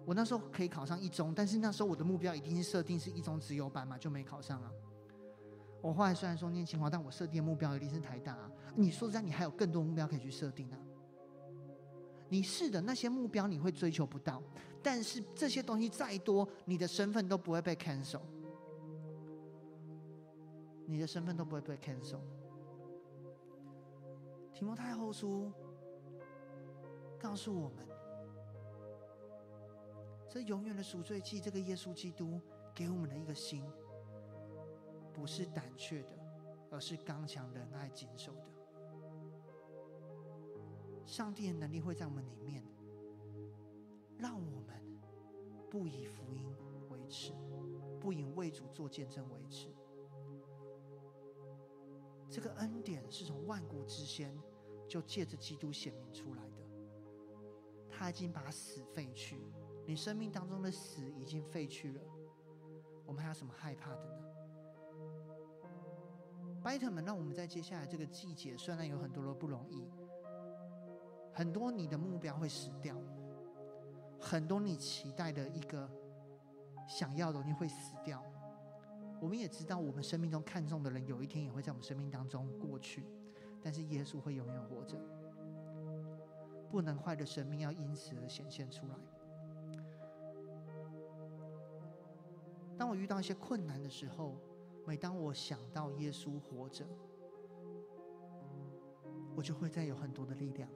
[0.06, 4.72] 我那时候可以考上一中，但是那时候我的目标一定是设定是一中资优班嘛，就没考上啊。
[5.82, 8.52] 我后来虽然说念清华，但我设定的目标一定是台大啊。
[8.76, 10.78] 你说实在，你还有更多目标可以去设定啊。
[12.30, 14.44] 你是的，那些目标你会追求不到，
[14.84, 18.20] 但是这些东西再多，你的身份都不会被 cancel，
[20.86, 22.20] 你的身份都不会被 cancel。
[24.54, 25.52] 提摩太后书
[27.18, 27.88] 告诉我们，
[30.28, 32.42] 这永远的赎罪祭，这个耶稣基督
[32.76, 33.64] 给我们的一个心，
[35.18, 36.10] 不是胆怯的，
[36.70, 38.44] 而是刚强、仁爱、谨守的。
[41.08, 42.64] 上帝的能力会在我们里面，
[44.16, 45.02] 让我们
[45.72, 46.56] 不以福音
[46.90, 47.34] 为耻，
[48.00, 49.74] 不以为主做见证为耻。
[52.30, 54.40] 这个恩典是从万古之先
[54.88, 56.58] 就借着基督显明出来的。
[57.90, 59.42] 他已经把死废去，
[59.88, 62.02] 你生命当中的死已经废去了，
[63.04, 64.37] 我们还有什么害怕的呢？
[66.64, 69.90] 拜特们，让我们在接下来这个季节，虽然有很多的不容易。
[71.34, 72.96] 很多你的目标会死掉，
[74.20, 75.90] 很多你期待的一个
[76.88, 78.24] 想要的东西会死掉。
[79.22, 83.06] 我们也知道，我们生命中看重的人，有一天也会在我们生命当中过去，
[83.62, 84.98] 但是耶稣会永远活着。
[86.70, 88.96] 不能坏的生命要因此而显现出来。
[92.78, 94.36] 当我遇到一些困难的时候，
[94.88, 96.86] 每当我想到耶稣活着，
[99.36, 100.70] 我就会再有很多的力量。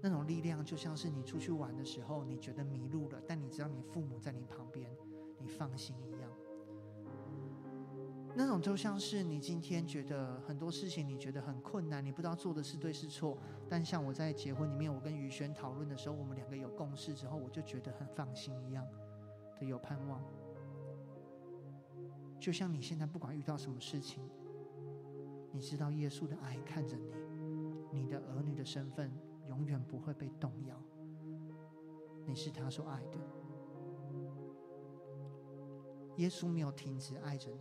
[0.00, 4.90] 那种力量就像是你出去玩的时候，你觉得迷路了，但你知道你父母在你旁边，
[5.38, 6.28] 你放心一样。
[8.34, 13.38] 那种就像是你今天觉得很多事情你觉得很困难，你不知道做的是对是错。
[13.68, 18.84] 但像我在结婚里面，我跟于轩讨论的时候，我们两个有共识之后，我就觉得很放心一样
[19.66, 20.22] 有盼望。
[22.40, 24.28] 就像你现在不管遇到什么事情，
[25.52, 27.12] 你知道耶稣的爱看着你，
[27.90, 29.12] 你的儿女的身份
[29.46, 30.76] 永远不会被动摇。
[32.26, 33.18] 你是他所爱的，
[36.16, 37.60] 耶稣没有停止爱着你。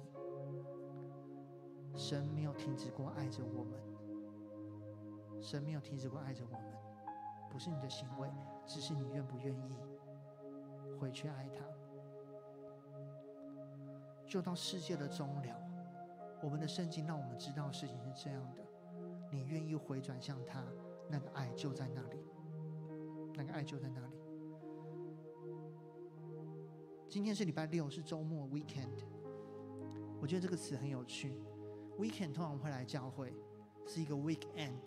[1.96, 3.80] 神没有停止过爱着我们，
[5.42, 6.74] 神没有停止过爱着我们，
[7.50, 8.32] 不是你的行为，
[8.66, 9.76] 只是你愿不愿意
[10.98, 11.66] 回去爱他。
[14.32, 15.62] 就到世界的终了，
[16.42, 18.64] 我们的圣经让我们知道事情是这样的：
[19.30, 20.64] 你愿意回转向他，
[21.10, 22.18] 那个爱就在那里，
[23.36, 24.16] 那个爱就在那里。
[27.10, 29.04] 今天是礼拜六，是周末 （weekend），
[30.22, 31.38] 我觉得这个词很有趣。
[32.00, 33.36] Weekend 通常会来教会，
[33.86, 34.80] 是一个 weekend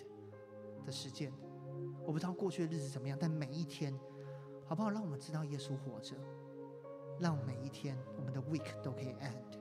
[0.86, 1.30] 的时间。
[2.07, 3.95] 我不知道过去的日子怎么样，但每一天，
[4.64, 4.88] 好不好？
[4.88, 6.16] 让我们知道耶稣活着，
[7.25, 9.59] 让每一天我们的 week 都可以 end。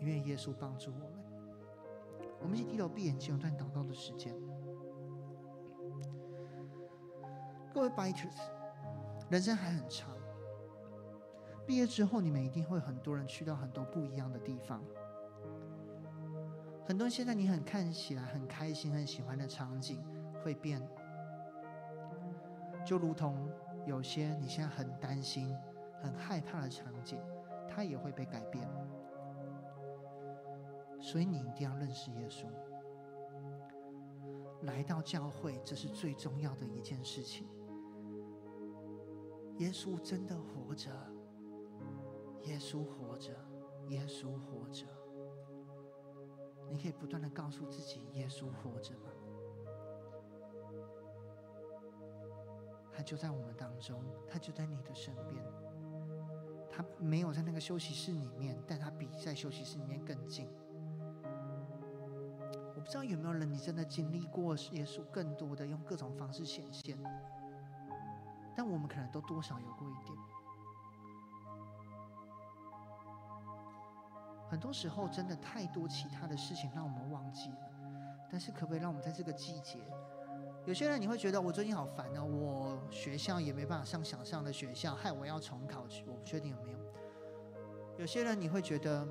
[0.00, 1.24] 因为耶稣帮助我们。
[2.40, 4.34] 我们一起低头闭眼睛，有段祷告的时间。
[7.72, 8.50] 各位 Biters，
[9.28, 10.10] 人生还很长。
[11.64, 14.82] 毕业之后，你们一定会很多人去到很多不一样的地方。
[16.84, 20.04] 很多现在你很看起来很开心、很喜欢的场景
[20.42, 20.82] 会变，
[22.84, 23.48] 就如同
[23.86, 25.56] 有些你现在很担心、
[26.02, 27.18] 很害怕的场景，
[27.68, 28.68] 它也会被改变。
[31.00, 32.46] 所以你一定要认识耶稣，
[34.62, 37.48] 来到教会，这是最重要的一件事情。
[39.58, 40.90] 耶稣真的活着，
[42.44, 43.32] 耶稣活着，
[43.88, 44.86] 耶稣活着。
[46.70, 49.10] 你可以不断的告诉自己，耶稣活着吗？
[53.10, 55.44] 就在我们当中，他就在你的身边。
[56.70, 60.48] 他没有在那个休息室里面，但他比在休息室里面更近。
[62.72, 66.96] 我不知道有没有人，你真的经历过耶稣更多的用各种方式显现，
[68.54, 70.16] 但我们可能都多少有过一点。
[74.48, 77.70] 很多时候，真的太多其他的事情让我们忘记了。
[78.30, 79.80] 但是，可不可以让我们在这个季节？
[80.66, 85.84] 有些人你会觉得我最近好烦啊，我学校也没办法上想上的学校，害我要重考。
[86.06, 86.78] 我不确定有没有。
[87.98, 89.06] 有些人你会觉得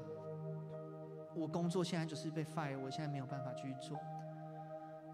[1.36, 4.00] 我工作现在就是被 fire，我现在没有办法继续做。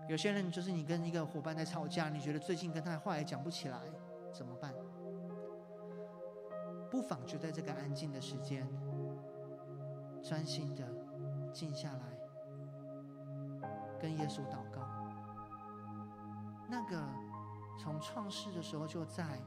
[0.08, 3.80] 有些人就是你跟一个伙伴在吵架，你觉得最近跟他的话也讲不起来，
[4.32, 4.74] 怎么办？
[6.92, 8.68] 不妨就在这个安静的时间。
[10.22, 10.84] 专心的
[11.54, 12.00] 静下来，
[14.00, 14.66] 跟耶稣祷。
[16.76, 17.02] 那个
[17.80, 19.42] 从创世的时候就在，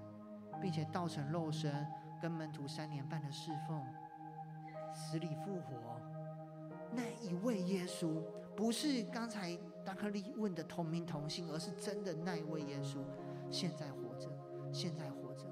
[0.62, 1.86] 并且道成肉身，
[2.22, 3.84] 跟门徒三年半的侍奉，
[4.94, 6.00] 死里复活，
[6.90, 8.22] 那一位耶稣，
[8.56, 9.54] 不是刚才
[9.84, 12.96] 达克利问的同名同姓，而是真的那一位耶稣，
[13.50, 14.30] 现在活着，
[14.72, 15.44] 现在活着，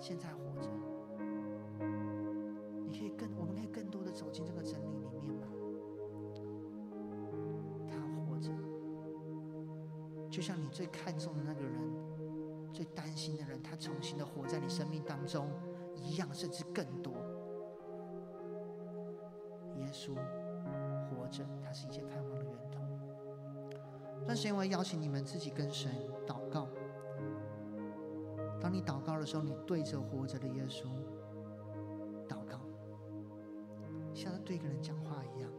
[0.00, 0.30] 现在
[24.36, 25.90] 是，因为邀请你们自己跟神
[26.26, 26.68] 祷告。
[28.60, 30.84] 当你祷告的时候，你对着活着的耶稣
[32.28, 32.60] 祷告，
[34.14, 34.32] 像。
[34.44, 35.50] 对一个人讲话一样。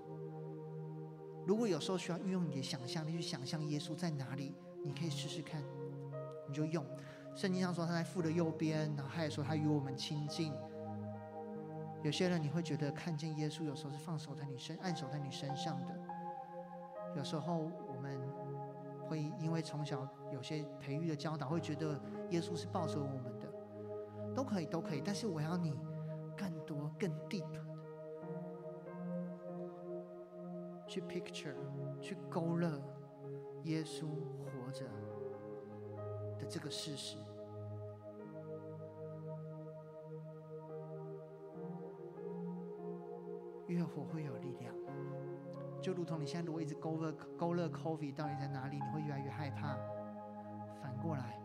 [1.45, 5.61] 如果有时候需要运用你的想象力去想象耶稣在哪里，你可以试试看。
[6.47, 6.86] 你就用
[7.36, 10.53] 圣经上说他在父的右边，然后他也说他与我们亲近。
[12.01, 15.93] 有些人你会觉得看见耶稣，有时候是放手在你身，按手在你身上的。
[17.15, 18.17] 有时候我们
[19.07, 21.99] 会因为从小有些培育的教导，会觉得
[22.29, 25.01] 耶稣是抱着我们的，都可以，都可以。
[25.03, 25.79] 但是我要你
[26.35, 27.45] 更多、更 deep。
[30.89, 31.53] 去 picture，
[31.99, 32.81] 去勾勒
[33.63, 34.07] 耶稣
[34.45, 34.85] 活着
[36.39, 37.17] 的这个事实，
[43.67, 44.76] 越活会有力量。
[45.88, 49.77] 就如同你现在如果一直勾勒勾勒 COVID 到底在哪里，你会越来越害怕。
[50.81, 51.39] 反过来，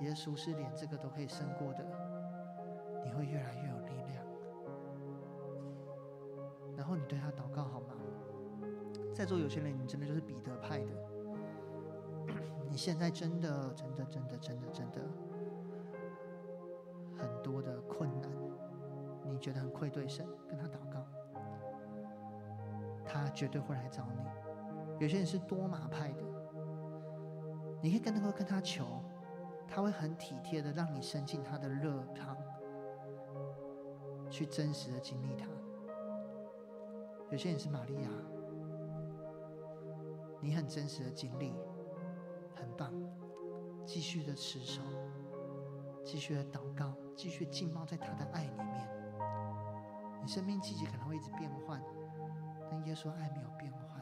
[0.00, 1.84] 耶稣是连这个都可以胜过的。
[3.04, 4.24] 你会越来越有力量。
[6.74, 7.88] 然后你对他祷告好吗？
[9.14, 10.86] 在座有些人，你真的就是彼得派的。
[12.70, 15.02] 你现在真的、真的、真的、真的、真的
[17.14, 18.30] 很多的困难，
[19.26, 20.91] 你觉得很愧对神，跟他祷告，
[23.34, 24.24] 绝对会来找你。
[25.00, 26.22] 有些人是多马派的，
[27.82, 29.02] 你可以跟他跟他求，
[29.66, 32.36] 他会很体贴的让你伸进他的热汤，
[34.30, 35.46] 去真实的经历他。
[37.30, 38.10] 有些人是玛利亚，
[40.40, 41.54] 你很真实的经历，
[42.54, 42.92] 很棒，
[43.86, 44.82] 继续的持守，
[46.04, 48.88] 继续的祷告，继续浸泡在他的爱里面。
[50.20, 51.82] 你生命季节可能会一直变换，
[52.84, 54.00] 耶稣爱没有变换。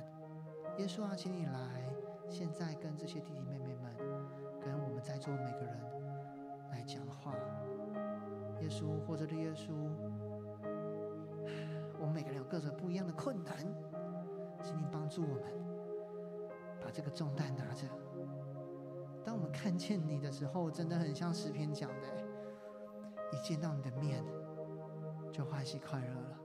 [0.79, 1.85] 耶稣啊，请你来，
[2.29, 3.95] 现在跟这些弟弟妹妹们，
[4.61, 5.77] 跟我们在座每个人
[6.71, 7.35] 来讲话。
[8.61, 9.73] 耶稣，活着的耶稣。
[11.99, 13.57] 我们每个人有各种不一样的困难，
[14.63, 15.45] 请你帮助我们
[16.83, 17.87] 把这个重担拿着。
[19.23, 22.07] 当我们看见你的时候，真的很像诗篇讲的，
[23.33, 24.25] 一见到你的面
[25.31, 26.40] 就欢喜快乐了。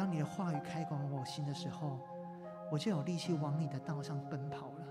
[0.00, 1.98] 当你的话语开广我心的时候，
[2.72, 4.86] 我就有力气往你的道上奔跑了。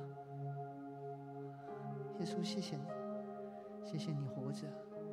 [2.20, 2.84] 耶稣，谢谢你，
[3.84, 4.68] 谢谢你活着，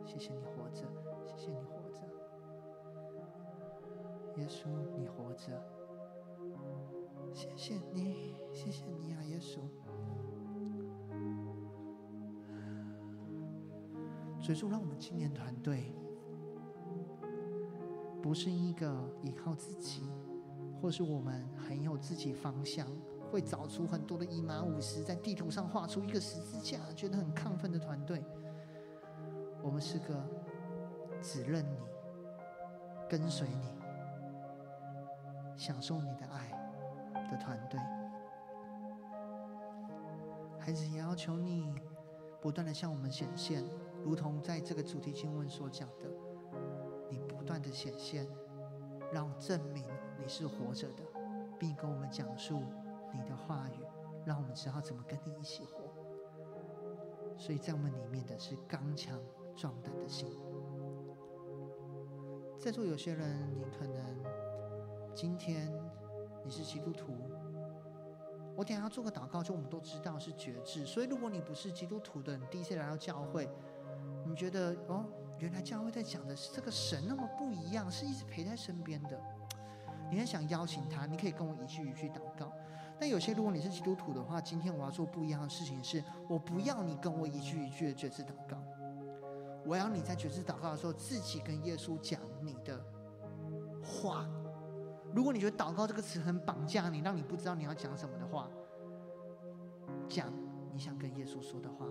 [0.05, 0.85] 谢谢你活着，
[1.25, 2.03] 谢谢你活着。
[4.37, 4.69] 耶稣，
[4.99, 5.65] 你活着，
[7.33, 9.61] 谢谢你，谢谢你啊，耶稣。
[14.39, 15.95] 所以说，让我们青年团队
[18.27, 20.03] 不是一个依靠自己，
[20.83, 22.85] 或是我们很有自己方向，
[23.31, 28.25] 会找出很多的以马忤斯，在地图上画出一个十字架，觉得很亢奋的团队。
[29.63, 30.29] 我们是个
[31.23, 31.79] 只认你、
[33.09, 33.77] 跟随你。
[35.57, 36.51] 享受你的爱
[37.31, 37.81] 的团队，
[40.59, 41.73] 孩子也要求你
[42.43, 43.63] 不断的向我们显现，
[44.03, 46.11] 如同在这个主题经文所讲的，
[47.47, 48.27] 不断的显现，
[49.13, 49.85] 让证明
[50.19, 51.05] 你是活着的，
[51.57, 52.61] 并跟我们讲述
[53.15, 53.85] 你的话语，
[54.25, 55.95] 让我们知道怎么跟你一起活。
[57.39, 59.17] 所以在我们里面的是刚强
[59.55, 60.29] 壮胆的心。
[62.59, 64.03] 在座有些人，你可能。
[65.15, 65.73] 今天
[66.45, 67.13] 你是基督徒，
[68.57, 70.85] 我等下要做个祷告，就我们都知道是决志。
[70.85, 73.49] 所以如果你不是基督徒的，你第一次来到教会，
[74.27, 75.07] 你觉得哦，
[75.39, 79.21] 原来教会在讲的是这个神那么不一样，是一直陪在身边的。
[80.11, 82.53] 你很想邀请他，你可以跟我一句一句祷告。
[82.99, 88.57] 但有些如果你是基督徒的话，今天我要做不一样的事情是，我不要你跟我一句一句的决志祷告，
[89.67, 92.81] 我要你在决志祷告的时候自己跟耶稣讲你的
[93.83, 94.27] 话。
[95.13, 98.49] 如果你觉得“祷告”这个词很绑架你，让你不知道你要讲什么的话，
[100.09, 100.33] 讲
[100.73, 101.87] 你想跟耶稣说的话。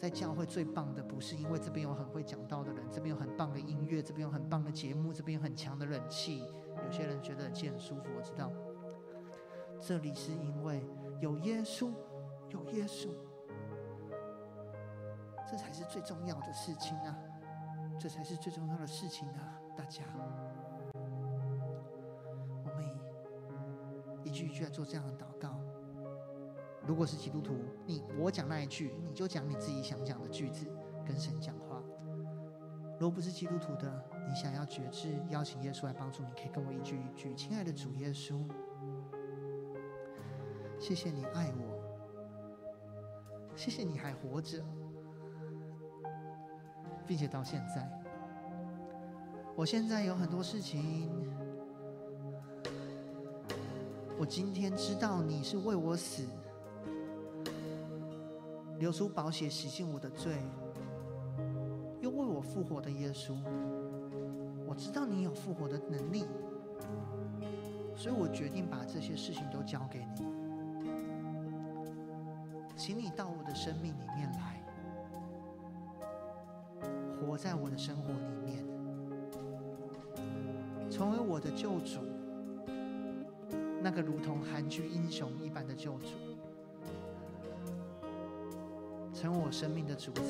[0.00, 6.42] 在教会最棒的，不是因为这边有很会讲道的人，这边有很棒的音乐，这边有很棒的节目，这边有很强的冷气。
[6.86, 8.50] 有些人觉得很舒服，我知道。
[9.78, 10.82] 这里是因为
[11.20, 11.92] 有耶稣，
[12.48, 13.10] 有耶稣，
[15.46, 17.14] 这才是最重要的事情啊！
[17.98, 19.60] 这才是最重要的事情啊！
[19.76, 20.02] 大家。
[22.64, 22.84] 我们
[24.24, 25.60] 一句一句来做这样的祷告。
[26.90, 27.54] 如果是基督徒，
[27.86, 30.66] 你我讲那一句，你就讲你自己想讲的句子，
[31.06, 31.80] 跟神讲话。
[32.98, 38.44] 如果不是基督徒的，你想要决志，邀请耶稣来帮助你，可以跟我一句一句：亲爱的主耶稣，
[40.80, 41.80] 谢谢你爱我，
[43.54, 44.60] 谢谢你还活着，
[47.06, 47.88] 并且到现在，
[49.54, 51.08] 我现在有很多事情。
[54.18, 56.26] 我今天知道你是为我死，
[58.80, 60.32] 流出宝血洗净我的罪，
[62.00, 63.36] 又为我复活的耶稣。
[64.66, 66.24] 我知道你有复活的能力，
[67.94, 70.24] 所以我决定把这些事情都交给你。
[72.74, 74.64] 请你到我的生命里面来，
[77.20, 78.64] 活在我的生活里面，
[80.90, 82.00] 成为我的救主。
[83.82, 86.14] 那个如同韩剧英雄一般的救主，
[89.20, 90.22] 成为我生命的主宰，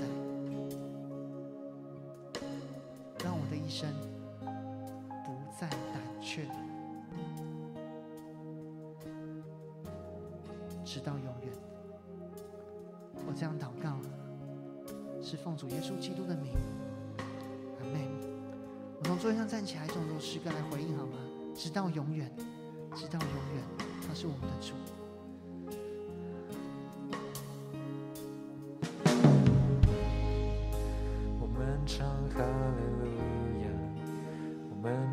[3.22, 3.88] 让我的一生
[5.24, 6.45] 不再胆怯，
[10.84, 11.53] 直到永远。
[13.28, 13.97] 我这样祷告，
[15.22, 16.53] 是奉主耶稣基督的名，
[17.78, 18.01] 阿门。
[19.20, 21.12] 座位上站起来，用这首诗歌来回应好吗？
[21.55, 22.28] 直到永远，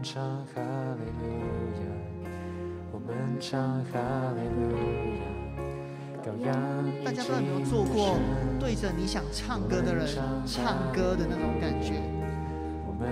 [0.09, 0.23] 唱
[0.55, 0.61] 哈
[0.95, 1.27] 利路
[1.83, 1.83] 亚，
[2.93, 3.99] 我们唱哈
[4.37, 4.71] 利路
[6.45, 6.47] 亚。
[7.03, 8.15] 大家不知道有没有做过
[8.57, 10.07] 对着你想唱歌的人
[10.45, 12.01] 唱歌的那种感觉，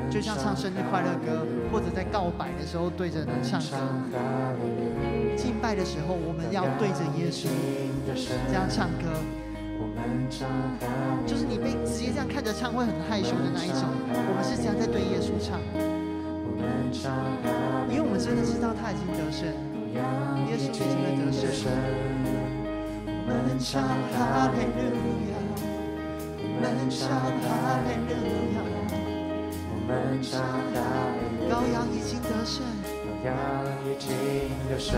[0.09, 3.75] 就像唱生日快乐歌，或者在告白的时候对着人唱歌。
[5.35, 7.49] 敬拜的时候，我们要对着耶稣
[8.47, 9.11] 这样唱歌，
[11.27, 13.83] 就是你被直接这样看着唱会很害羞的那一种。
[14.07, 15.59] 我们是这样在对耶稣唱，
[17.89, 19.47] 因为我们真的知道他已经得胜，
[20.47, 21.71] 耶稣已经在得胜。
[23.07, 23.81] 我们唱
[24.13, 24.83] 哈利路
[25.29, 25.33] 亚，
[26.41, 27.03] 我们唱
[27.41, 27.45] 哈
[27.85, 28.11] 利路
[28.53, 28.57] 亚，
[29.71, 29.91] 我们
[30.21, 30.39] 唱
[30.73, 30.75] 哈
[31.17, 31.51] 利路亚。
[31.51, 32.53] 羔羊已经得胜，
[33.01, 33.29] 羔羊
[33.85, 34.09] 已经
[34.69, 34.97] 得胜。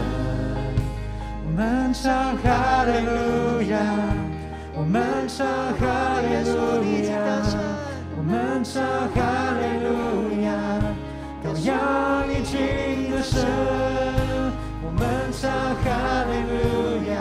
[1.46, 3.76] 我们唱哈利路亚，
[4.76, 5.48] 我们唱
[5.80, 6.56] 哈利路
[7.10, 7.16] 亚，
[8.18, 8.76] 我们唱
[9.12, 9.18] 哈
[9.60, 9.88] 利路
[10.24, 10.27] 亚。
[11.68, 13.44] 羔羊已经得胜，
[14.80, 15.04] 我们
[15.36, 15.52] 唱
[15.84, 16.56] 哈利路
[17.12, 17.20] 亚。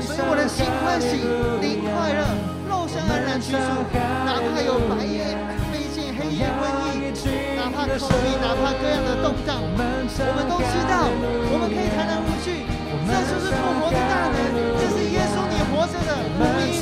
[0.00, 1.20] 所以我的心欢喜，
[1.60, 2.24] 灵快乐，
[2.64, 3.60] 肉身安然居住。
[4.24, 5.36] 哪怕有白夜、
[5.68, 7.12] 飞剑、黑夜、瘟疫，
[7.54, 11.12] 哪怕口鼻，哪怕各样的动荡，我们都知道，
[11.52, 12.64] 我们可以坦然无惧。
[13.04, 14.40] 这就是复活的大能，
[14.80, 16.72] 这是耶稣你活着的福音。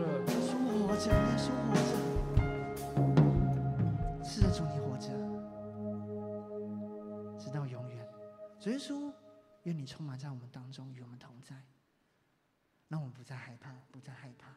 [0.00, 1.92] 耶稣活着，耶稣活着，
[4.24, 5.08] 是的主你活着，
[7.38, 8.08] 直到永远。
[8.58, 9.12] 主耶稣，
[9.64, 11.54] 愿你充满在我们当中，与我们同在，
[12.88, 14.54] 让我们不再害怕，不再害怕。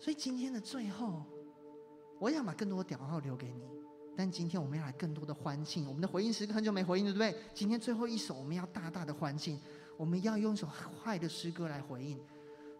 [0.00, 1.22] 所以今天的最后，
[2.18, 3.70] 我想把更多的屌号留给你。
[4.16, 7.40] 但今天我们要来更多的欢庆，我们的回应时歌很久没回应了，对不对？
[7.54, 9.60] 今天最后一首，我们要大大的欢庆，
[9.96, 10.66] 我们要用一首
[11.00, 12.18] 快的诗歌来回应。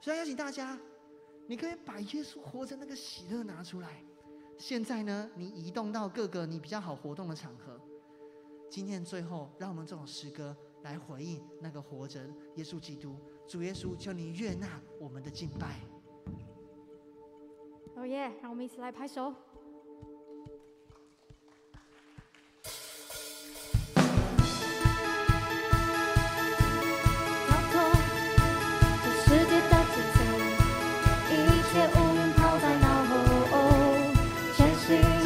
[0.01, 0.79] 所以邀请大家，
[1.47, 4.03] 你可以把耶稣活着那个喜乐拿出来。
[4.57, 7.81] 现在呢，你移动到各个你比较好活动的场合。
[8.71, 12.27] 今天最后，让我们这首诗歌来回应那个活着
[12.57, 13.17] 耶稣基督。
[13.47, 15.81] 主耶稣，求你悦纳我们的敬拜。
[17.97, 18.33] 哦耶！
[18.43, 19.35] 让我们一起来拍手。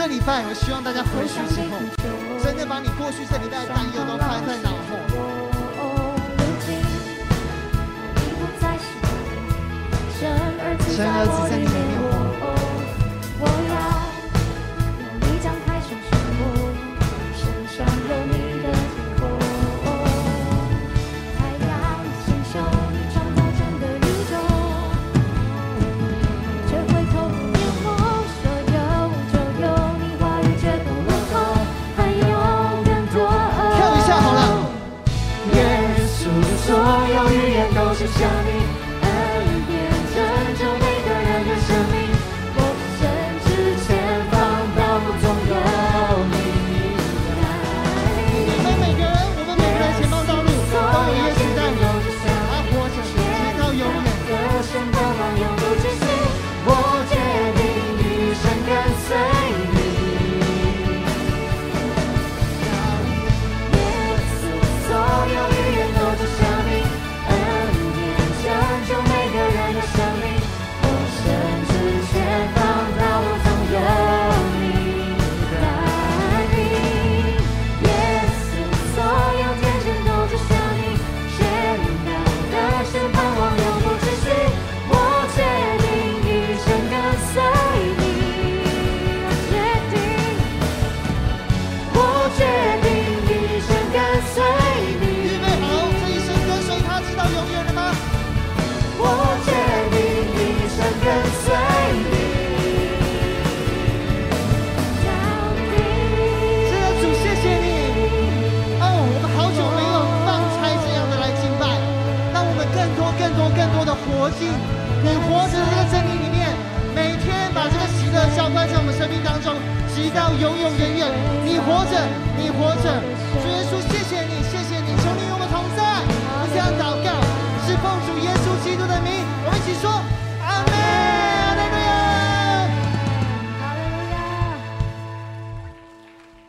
[0.02, 1.78] 这礼拜，我希望大家回去之后，
[2.42, 4.98] 真的把你过去这礼拜的担忧都抛在脑后。
[10.90, 11.66] 神儿子在你